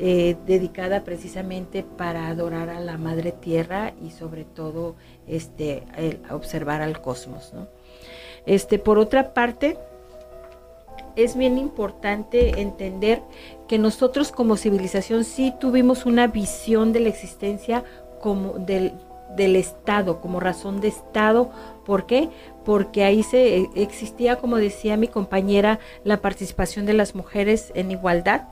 Eh, 0.00 0.36
dedicada 0.46 1.02
precisamente 1.02 1.82
para 1.82 2.28
adorar 2.28 2.70
a 2.70 2.78
la 2.78 2.96
madre 2.98 3.32
tierra 3.32 3.94
y 4.00 4.10
sobre 4.10 4.44
todo 4.44 4.94
este 5.26 5.82
observar 6.30 6.82
al 6.82 7.00
cosmos 7.00 7.52
¿no? 7.52 7.66
Este, 8.46 8.78
por 8.78 8.98
otra 8.98 9.34
parte, 9.34 9.76
es 11.18 11.36
bien 11.36 11.58
importante 11.58 12.60
entender 12.60 13.22
que 13.66 13.78
nosotros 13.78 14.30
como 14.30 14.56
civilización 14.56 15.24
sí 15.24 15.52
tuvimos 15.58 16.06
una 16.06 16.28
visión 16.28 16.92
de 16.92 17.00
la 17.00 17.08
existencia 17.08 17.82
como 18.20 18.54
del, 18.54 18.92
Estado, 19.36 20.20
como 20.20 20.40
razón 20.40 20.80
de 20.80 20.88
Estado. 20.88 21.50
¿Por 21.84 22.06
qué? 22.06 22.30
Porque 22.64 23.04
ahí 23.04 23.22
se 23.22 23.68
existía, 23.74 24.36
como 24.36 24.56
decía 24.56 24.96
mi 24.96 25.08
compañera, 25.08 25.80
la 26.04 26.20
participación 26.20 26.86
de 26.86 26.94
las 26.94 27.14
mujeres 27.14 27.72
en 27.74 27.90
igualdad. 27.90 28.42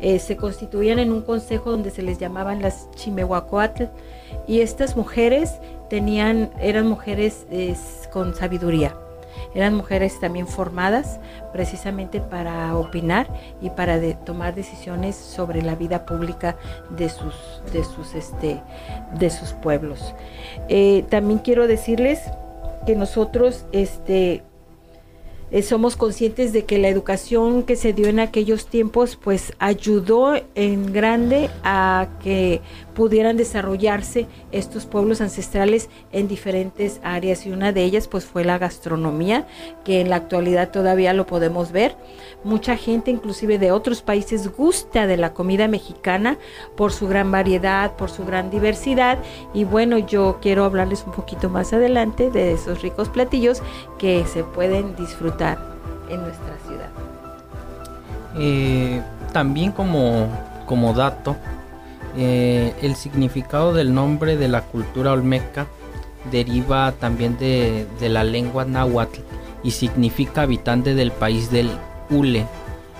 Eh, 0.00 0.18
se 0.18 0.36
constituían 0.36 0.98
en 0.98 1.12
un 1.12 1.22
consejo 1.22 1.70
donde 1.70 1.90
se 1.90 2.02
les 2.02 2.18
llamaban 2.18 2.62
las 2.62 2.90
Chimehuacoatl 2.96 3.84
y 4.46 4.60
estas 4.60 4.96
mujeres 4.96 5.54
tenían, 5.88 6.50
eran 6.60 6.88
mujeres 6.88 7.46
con 8.12 8.34
sabiduría. 8.34 8.94
Eran 9.54 9.74
mujeres 9.74 10.18
también 10.20 10.46
formadas 10.46 11.20
precisamente 11.52 12.20
para 12.20 12.76
opinar 12.76 13.28
y 13.60 13.70
para 13.70 14.00
tomar 14.24 14.54
decisiones 14.54 15.16
sobre 15.16 15.62
la 15.62 15.74
vida 15.74 16.06
pública 16.06 16.56
de 16.90 17.08
sus, 17.08 17.62
de 17.72 17.84
sus, 17.84 18.14
este, 18.14 18.60
de 19.18 19.30
sus 19.30 19.52
pueblos. 19.52 20.14
Eh, 20.68 21.04
también 21.08 21.38
quiero 21.38 21.66
decirles 21.66 22.22
que 22.86 22.94
nosotros, 22.94 23.66
este, 23.72 24.42
eh, 25.50 25.62
somos 25.62 25.96
conscientes 25.96 26.52
de 26.52 26.66
que 26.66 26.76
la 26.78 26.88
educación 26.88 27.62
que 27.62 27.74
se 27.74 27.94
dio 27.94 28.08
en 28.08 28.20
aquellos 28.20 28.66
tiempos 28.66 29.16
pues 29.16 29.54
ayudó 29.58 30.34
en 30.54 30.92
grande 30.92 31.48
a 31.64 32.08
que 32.22 32.60
pudieran 32.94 33.36
desarrollarse 33.36 34.26
estos 34.50 34.84
pueblos 34.84 35.20
ancestrales 35.20 35.88
en 36.12 36.28
diferentes 36.28 37.00
áreas. 37.02 37.46
Y 37.46 37.52
una 37.52 37.72
de 37.72 37.84
ellas 37.84 38.08
pues 38.08 38.24
fue 38.26 38.44
la 38.44 38.58
gastronomía 38.58 39.46
que 39.84 40.00
en 40.00 40.10
la 40.10 40.16
actualidad 40.16 40.70
todavía 40.70 41.14
lo 41.14 41.24
podemos 41.24 41.72
ver. 41.72 41.96
Mucha 42.44 42.76
gente 42.76 43.10
inclusive 43.10 43.58
de 43.58 43.70
otros 43.72 44.02
países 44.02 44.54
gusta 44.54 45.06
de 45.06 45.16
la 45.16 45.32
comida 45.32 45.68
mexicana 45.68 46.38
por 46.76 46.92
su 46.92 47.08
gran 47.08 47.30
variedad 47.30 47.96
por 47.96 48.10
su 48.10 48.24
gran 48.24 48.50
diversidad. 48.50 49.18
Y 49.54 49.64
bueno 49.64 49.96
yo 49.98 50.38
quiero 50.42 50.64
hablarles 50.64 51.04
un 51.06 51.12
poquito 51.12 51.48
más 51.48 51.72
adelante 51.72 52.30
de 52.30 52.52
esos 52.52 52.82
ricos 52.82 53.08
platillos 53.08 53.62
que 53.98 54.26
se 54.26 54.44
pueden 54.44 54.94
disfrutar 54.96 55.37
en 55.40 56.22
nuestra 56.22 56.56
ciudad 56.66 56.88
eh, 58.36 59.02
también 59.32 59.72
como 59.72 60.28
como 60.66 60.92
dato 60.92 61.36
eh, 62.16 62.74
el 62.82 62.96
significado 62.96 63.72
del 63.72 63.94
nombre 63.94 64.36
de 64.36 64.48
la 64.48 64.62
cultura 64.62 65.12
olmeca 65.12 65.66
deriva 66.30 66.92
también 66.92 67.38
de, 67.38 67.86
la 68.00 68.24
lengua 68.24 68.64
náhuatl 68.64 69.20
y 69.62 69.70
significa 69.72 70.42
habitante 70.42 70.94
del 70.94 71.12
país 71.12 71.50
del 71.50 71.70
hule. 72.10 72.46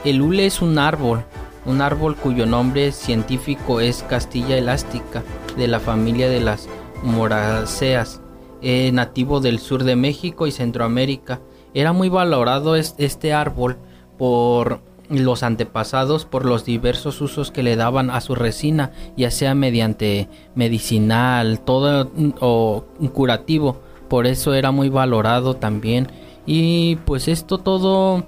El 0.04 0.22
hule 0.22 0.46
es 0.46 0.62
un 0.62 0.78
árbol, 0.78 1.24
un 1.66 1.80
árbol 1.82 2.16
cuyo 2.16 2.46
nombre 2.46 2.92
científico 2.92 3.80
es 3.80 4.02
Castilla 4.02 4.56
elástica, 4.56 5.22
de 5.56 5.68
la 5.68 5.80
familia 5.80 6.28
de 6.28 6.40
las 6.40 6.68
moraceas, 7.02 8.20
eh, 8.62 8.90
nativo 8.92 9.40
del 9.40 9.58
sur 9.58 9.84
de 9.84 9.96
México 9.96 10.46
y 10.46 10.52
Centroamérica. 10.52 11.40
Era 11.74 11.92
muy 11.92 12.08
valorado 12.08 12.76
este 12.76 13.32
árbol 13.32 13.78
por 14.16 14.80
los 15.08 15.42
antepasados 15.42 16.24
por 16.24 16.44
los 16.44 16.64
diversos 16.64 17.20
usos 17.20 17.50
que 17.50 17.62
le 17.62 17.76
daban 17.76 18.10
a 18.10 18.20
su 18.20 18.34
resina, 18.34 18.92
ya 19.16 19.30
sea 19.30 19.54
mediante 19.54 20.28
medicinal, 20.54 21.60
todo 21.60 22.10
o 22.40 22.84
curativo. 23.12 23.80
Por 24.08 24.26
eso 24.26 24.54
era 24.54 24.70
muy 24.70 24.88
valorado 24.88 25.54
también. 25.54 26.08
Y 26.46 26.96
pues 27.04 27.28
esto 27.28 27.58
todo, 27.58 28.24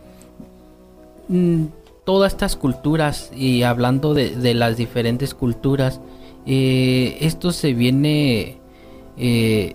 mm, 1.28 1.64
todas 2.04 2.32
estas 2.32 2.56
culturas, 2.56 3.30
y 3.34 3.62
hablando 3.62 4.14
de, 4.14 4.54
las 4.54 4.76
diferentes 4.76 5.34
culturas, 5.34 6.00
eh, 6.46 7.18
esto 7.20 7.52
se 7.52 7.74
viene 7.74 8.58
eh, 9.16 9.74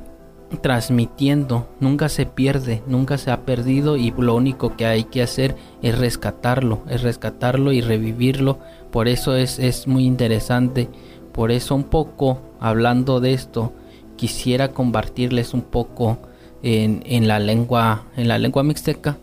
transmitiendo, 0.62 1.67
nunca 1.79 2.10
se 2.10 2.25
pierde, 2.25 2.81
nunca 2.88 3.17
se 3.17 3.31
ha 3.31 3.41
perdido 3.41 3.97
y 3.97 4.12
lo 4.12 4.36
único 4.36 4.75
que 4.75 4.86
hay 4.86 5.05
que 5.05 5.21
hacer 5.21 5.55
es 5.81 5.97
rescatarlo, 5.97 6.81
es 6.89 7.01
rescatarlo 7.01 7.71
y 7.71 7.81
revivirlo. 7.81 8.60
Por 8.91 9.08
eso 9.08 9.36
es, 9.36 9.60
es 9.60 9.88
muy 9.88 10.05
interesante, 10.05 10.89
por 11.31 11.51
eso 11.51 11.75
un 11.75 11.84
poco 11.84 12.39
hablando 12.60 13.19
de 13.19 13.34
esto, 13.34 13.73
quisiera 14.15 14.71
compartirles 14.71 15.53
un 15.53 15.62
poco 15.62 16.17
en, 16.63 17.03
en 17.05 17.27
la 17.27 17.39
lengua, 17.39 18.05
en 18.15 18.27
la 18.27 18.38
lengua 18.38 18.63
mixteca, 18.63 19.17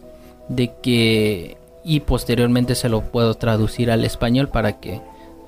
de 0.48 0.72
que 0.82 1.56
y 1.84 2.00
posteriormente 2.00 2.74
se 2.74 2.88
lo 2.88 3.00
puedo 3.00 3.34
traducir 3.34 3.90
al 3.90 4.04
español 4.04 4.48
para 4.48 4.78
que 4.78 5.00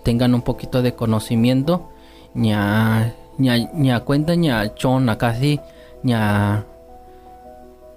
tengan 0.02 0.34
un 0.34 0.42
poquito 0.42 0.82
de 0.82 0.94
conocimiento. 0.94 1.88
Ña 3.38 3.56
ña 3.74 4.00
cuenta 4.00 4.34
ña 4.34 4.74
chon 4.74 5.06
casi 5.16 5.58
ña 6.02 6.62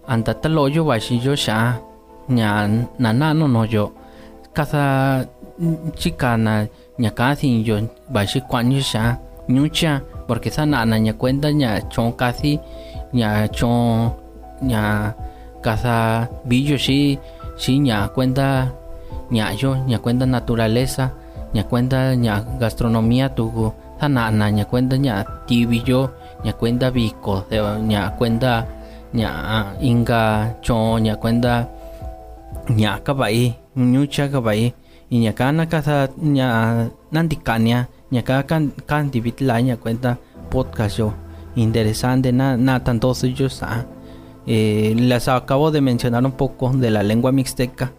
anta 0.08 0.34
lo 0.50 0.67
yo 0.67 0.84
sha 1.36 1.80
ña 2.30 2.67
nana 2.97 3.34
no 3.34 3.65
yo. 3.65 3.93
Casa 4.54 5.28
chica 5.95 6.38
na 6.38 6.67
ña 6.97 7.12
casi 7.12 7.63
yo 7.63 7.78
bashi 8.10 8.41
cuando 8.41 8.80
sha 8.82 9.19
ñucha 9.47 10.02
porque 10.28 10.50
esa 10.50 10.65
nana 10.65 10.97
ña 10.97 11.13
cuenta 11.13 11.52
ña 11.52 11.88
chon 11.89 12.12
casi 12.13 12.60
ña 13.13 13.47
chon 13.50 14.13
ña 14.62 15.15
casa 15.62 16.30
billo 16.45 16.78
sí 16.78 17.19
sí 17.58 17.80
ña 17.80 18.08
cuenta 18.10 18.73
ña 19.30 19.54
yo 19.54 19.76
ña 19.86 20.00
cuenta 20.00 20.26
naturaleza 20.26 21.13
ña 21.54 21.63
cuenta 21.63 22.15
ña 22.15 22.43
gastronomía 22.60 23.36
tu 23.36 23.73
nana 24.02 24.50
ña 24.50 24.66
cuenta 24.66 24.96
ña 24.98 25.26
tibillo 25.48 26.12
ña 26.44 26.54
cuenta 26.54 26.90
bico 26.90 27.46
ña 27.90 28.16
cuenta 28.18 28.66
ña 29.14 29.74
inga 29.82 30.56
cho 30.62 31.00
ña 31.00 31.16
cuenta 31.16 31.68
ña 32.70 33.00
kabai 33.04 33.56
ñucha 33.76 34.30
kabai 34.30 34.74
y 35.10 35.20
ña 35.20 35.34
kana 35.34 35.68
casa 35.70 36.10
ña 36.18 36.90
nandikania 37.12 37.90
ña 38.12 38.22
ka 38.24 38.44
kan 38.44 39.12
divitla 39.12 39.62
ña 39.62 39.78
cuenta 39.78 40.18
podcast 40.50 40.98
yo. 40.98 41.14
Interesante 41.56 42.32
na 42.32 42.56
na 42.56 42.84
tanto 42.84 43.12
ellos 43.24 43.64
ah 43.64 43.84
eh, 44.46 44.94
les 44.96 45.28
acabo 45.28 45.72
de 45.72 45.82
mencionar 45.82 46.24
un 46.24 46.32
poco 46.34 46.70
de 46.70 46.92
la 46.92 47.02
lengua 47.04 47.32
mixteca 47.32 47.92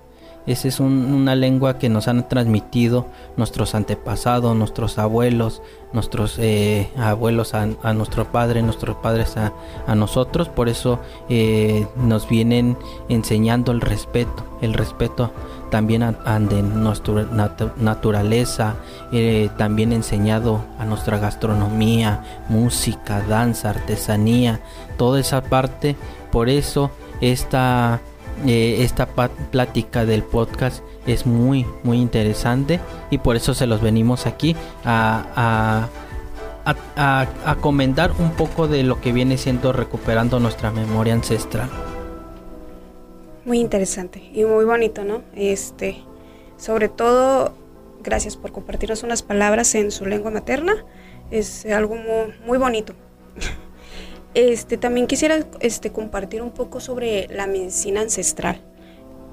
esa 0.48 0.66
es 0.66 0.80
una 0.80 1.34
lengua 1.34 1.78
que 1.78 1.90
nos 1.90 2.08
han 2.08 2.26
transmitido 2.26 3.06
nuestros 3.36 3.74
antepasados, 3.74 4.56
nuestros 4.56 4.98
abuelos, 4.98 5.60
nuestros 5.92 6.38
eh, 6.38 6.88
abuelos 6.96 7.52
a, 7.52 7.66
nuestro 7.92 8.32
padre, 8.32 8.62
nuestros 8.62 8.96
padres 8.96 9.36
a, 9.36 9.52
nosotros. 9.94 10.48
Por 10.48 10.70
eso 10.70 11.00
eh, 11.28 11.86
nos 11.96 12.30
vienen 12.30 12.78
enseñando 13.10 13.72
el 13.72 13.82
respeto, 13.82 14.42
el 14.62 14.72
respeto 14.72 15.32
también 15.70 16.02
a, 16.02 16.40
de 16.40 16.62
nuestra 16.62 17.26
naturaleza, 17.76 18.76
eh, 19.12 19.50
también 19.58 19.92
enseñado 19.92 20.64
a 20.78 20.86
nuestra 20.86 21.18
gastronomía, 21.18 22.24
música, 22.48 23.20
danza, 23.20 23.68
artesanía, 23.68 24.60
toda 24.96 25.20
esa 25.20 25.42
parte. 25.42 25.94
Por 26.32 26.48
eso 26.48 26.90
esta 27.20 28.00
eh, 28.46 28.82
esta 28.82 29.06
plática 29.06 30.04
del 30.04 30.22
podcast 30.22 30.82
es 31.06 31.26
muy 31.26 31.66
muy 31.82 31.98
interesante 31.98 32.80
y 33.10 33.18
por 33.18 33.36
eso 33.36 33.54
se 33.54 33.66
los 33.66 33.80
venimos 33.80 34.26
aquí 34.26 34.54
a, 34.84 35.88
a, 36.96 37.26
a, 37.44 37.54
comentar 37.56 38.12
un 38.18 38.30
poco 38.32 38.68
de 38.68 38.82
lo 38.82 39.00
que 39.00 39.12
viene 39.12 39.38
siendo 39.38 39.72
recuperando 39.72 40.38
nuestra 40.38 40.70
memoria 40.70 41.14
ancestral. 41.14 41.70
Muy 43.44 43.60
interesante 43.60 44.30
y 44.34 44.44
muy 44.44 44.64
bonito, 44.66 45.04
¿no? 45.04 45.22
Este, 45.34 46.04
sobre 46.58 46.88
todo, 46.88 47.54
gracias 48.02 48.36
por 48.36 48.52
compartirnos 48.52 49.02
unas 49.02 49.22
palabras 49.22 49.74
en 49.74 49.90
su 49.90 50.04
lengua 50.04 50.30
materna. 50.30 50.84
Es 51.30 51.64
algo 51.66 51.96
muy, 51.96 52.34
muy 52.46 52.58
bonito. 52.58 52.92
Este, 54.34 54.76
también 54.76 55.06
quisiera 55.06 55.46
este, 55.60 55.90
compartir 55.90 56.42
un 56.42 56.50
poco 56.50 56.80
sobre 56.80 57.28
la 57.28 57.46
medicina 57.46 58.00
ancestral. 58.00 58.60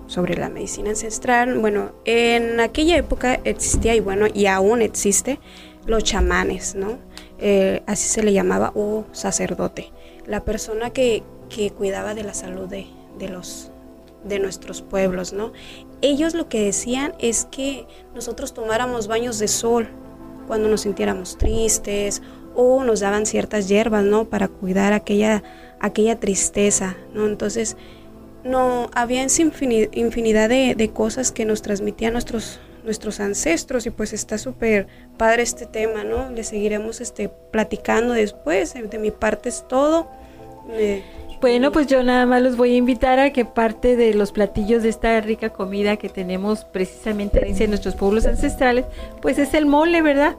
Sobre 0.07 0.37
la 0.37 0.49
medicina 0.49 0.91
ancestral, 0.91 1.57
bueno, 1.57 1.91
en 2.05 2.59
aquella 2.59 2.95
época 2.95 3.39
existía 3.43 3.95
y 3.95 3.99
bueno, 3.99 4.27
y 4.31 4.45
aún 4.45 4.83
existe 4.83 5.39
los 5.87 6.03
chamanes, 6.03 6.75
¿no? 6.75 6.99
Eh, 7.39 7.81
así 7.87 8.07
se 8.07 8.21
le 8.23 8.31
llamaba, 8.31 8.71
o 8.75 9.05
sacerdote, 9.11 9.91
la 10.27 10.45
persona 10.45 10.91
que, 10.91 11.23
que 11.49 11.71
cuidaba 11.71 12.13
de 12.13 12.23
la 12.23 12.35
salud 12.35 12.67
de, 12.67 12.85
de, 13.17 13.29
los, 13.29 13.71
de 14.23 14.37
nuestros 14.37 14.83
pueblos, 14.83 15.33
¿no? 15.33 15.53
Ellos 16.01 16.35
lo 16.35 16.49
que 16.49 16.63
decían 16.63 17.15
es 17.19 17.45
que 17.45 17.87
nosotros 18.13 18.53
tomáramos 18.53 19.07
baños 19.07 19.39
de 19.39 19.47
sol 19.47 19.89
cuando 20.47 20.69
nos 20.69 20.81
sintiéramos 20.81 21.37
tristes 21.37 22.21
o 22.55 22.83
nos 22.83 23.01
daban 23.01 23.25
ciertas 23.25 23.67
hierbas, 23.67 24.03
¿no? 24.03 24.25
Para 24.25 24.47
cuidar 24.47 24.93
aquella, 24.93 25.43
aquella 25.79 26.19
tristeza, 26.19 26.95
¿no? 27.13 27.25
Entonces, 27.25 27.77
no, 28.43 28.89
había 28.93 29.23
infinidad 29.23 30.49
de, 30.49 30.75
de 30.75 30.89
cosas 30.89 31.31
que 31.31 31.45
nos 31.45 31.61
transmitían 31.61 32.13
nuestros, 32.13 32.59
nuestros 32.85 33.19
ancestros 33.19 33.85
y 33.85 33.89
pues 33.89 34.13
está 34.13 34.37
súper 34.37 34.87
padre 35.17 35.43
este 35.43 35.65
tema, 35.65 36.03
¿no? 36.03 36.29
Le 36.29 36.43
seguiremos 36.43 37.01
este, 37.01 37.29
platicando 37.29 38.13
después, 38.13 38.73
de 38.73 38.99
mi 38.99 39.11
parte 39.11 39.49
es 39.49 39.67
todo. 39.67 40.07
bueno, 41.41 41.71
pues 41.71 41.87
yo 41.87 42.03
nada 42.03 42.25
más 42.25 42.41
los 42.41 42.55
voy 42.55 42.73
a 42.73 42.77
invitar 42.77 43.19
a 43.19 43.33
que 43.33 43.43
parte 43.43 43.95
de 43.95 44.13
los 44.13 44.31
platillos 44.31 44.83
de 44.83 44.89
esta 44.89 45.19
rica 45.21 45.49
comida 45.49 45.97
que 45.97 46.09
tenemos 46.09 46.63
precisamente 46.65 47.45
en 47.45 47.69
nuestros 47.69 47.95
pueblos 47.95 48.25
ancestrales, 48.25 48.85
pues 49.21 49.37
es 49.39 49.53
el 49.53 49.65
mole, 49.65 50.01
¿verdad? 50.01 50.35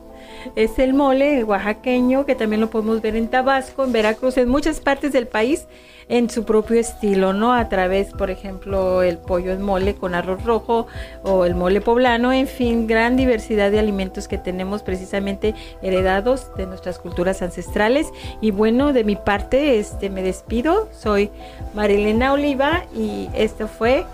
Es 0.54 0.78
el 0.78 0.94
mole 0.94 1.44
oaxaqueño, 1.44 2.26
que 2.26 2.34
también 2.34 2.60
lo 2.60 2.70
podemos 2.70 3.00
ver 3.02 3.16
en 3.16 3.28
Tabasco, 3.28 3.84
en 3.84 3.92
Veracruz, 3.92 4.36
en 4.36 4.48
muchas 4.48 4.80
partes 4.80 5.12
del 5.12 5.26
país 5.26 5.66
en 6.08 6.30
su 6.30 6.44
propio 6.44 6.78
estilo, 6.78 7.32
¿no? 7.32 7.52
A 7.52 7.68
través, 7.68 8.12
por 8.12 8.30
ejemplo, 8.30 9.02
el 9.02 9.18
pollo 9.18 9.52
en 9.52 9.62
mole 9.62 9.94
con 9.94 10.14
arroz 10.14 10.44
rojo 10.44 10.86
o 11.24 11.44
el 11.44 11.54
mole 11.54 11.80
poblano, 11.80 12.32
en 12.32 12.46
fin, 12.46 12.86
gran 12.86 13.16
diversidad 13.16 13.70
de 13.70 13.78
alimentos 13.78 14.28
que 14.28 14.38
tenemos 14.38 14.82
precisamente 14.82 15.54
heredados 15.82 16.54
de 16.56 16.66
nuestras 16.66 16.98
culturas 16.98 17.42
ancestrales. 17.42 18.06
Y 18.40 18.52
bueno, 18.52 18.92
de 18.92 19.04
mi 19.04 19.16
parte, 19.16 19.78
este 19.78 20.10
me 20.10 20.22
despido. 20.22 20.88
Soy 20.92 21.30
Marilena 21.74 22.32
Oliva 22.32 22.84
y 22.94 23.28
esto 23.34 23.66
fue 23.66 24.04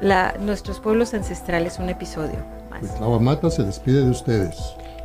la, 0.00 0.34
Nuestros 0.40 0.80
Pueblos 0.80 1.12
Ancestrales, 1.12 1.78
un 1.78 1.90
episodio 1.90 2.38
más. 2.70 3.20
Mata 3.20 3.50
se 3.50 3.62
despide 3.62 4.04
de 4.04 4.10
ustedes. 4.10 4.56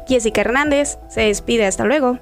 Jessica 0.08 0.42
Hernández 0.42 0.98
se 1.10 1.22
despide, 1.22 1.66
hasta 1.66 1.86
luego. 1.86 2.20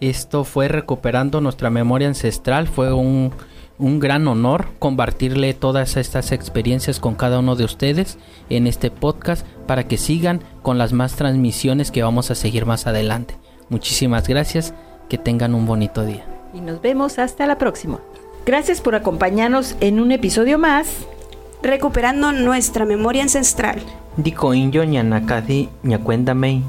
Esto 0.00 0.44
fue 0.44 0.68
recuperando 0.68 1.40
nuestra 1.40 1.70
memoria 1.70 2.08
ancestral, 2.08 2.66
fue 2.66 2.92
un, 2.92 3.32
un 3.78 4.00
gran 4.00 4.26
honor 4.26 4.66
compartirle 4.78 5.54
todas 5.54 5.96
estas 5.96 6.32
experiencias 6.32 6.98
con 6.98 7.14
cada 7.14 7.38
uno 7.38 7.54
de 7.54 7.64
ustedes 7.64 8.18
en 8.48 8.66
este 8.66 8.90
podcast 8.90 9.46
para 9.66 9.86
que 9.86 9.98
sigan 9.98 10.42
con 10.62 10.78
las 10.78 10.92
más 10.92 11.14
transmisiones 11.14 11.90
que 11.90 12.02
vamos 12.02 12.30
a 12.30 12.34
seguir 12.34 12.66
más 12.66 12.86
adelante. 12.86 13.36
Muchísimas 13.68 14.26
gracias, 14.28 14.74
que 15.08 15.18
tengan 15.18 15.54
un 15.54 15.66
bonito 15.66 16.04
día. 16.04 16.24
Y 16.52 16.60
nos 16.60 16.82
vemos 16.82 17.18
hasta 17.18 17.46
la 17.46 17.58
próxima. 17.58 18.00
Gracias 18.44 18.80
por 18.80 18.94
acompañarnos 18.94 19.76
en 19.80 20.00
un 20.00 20.10
episodio 20.10 20.58
más. 20.58 21.06
Recuperando 21.62 22.32
nuestra 22.32 22.84
memoria 22.84 23.22
ancestral. 23.22 23.80
Dico 24.16 24.52
inyo 24.52 24.82
ñanakadi 24.82 25.68
ñacuendamei 25.84 26.62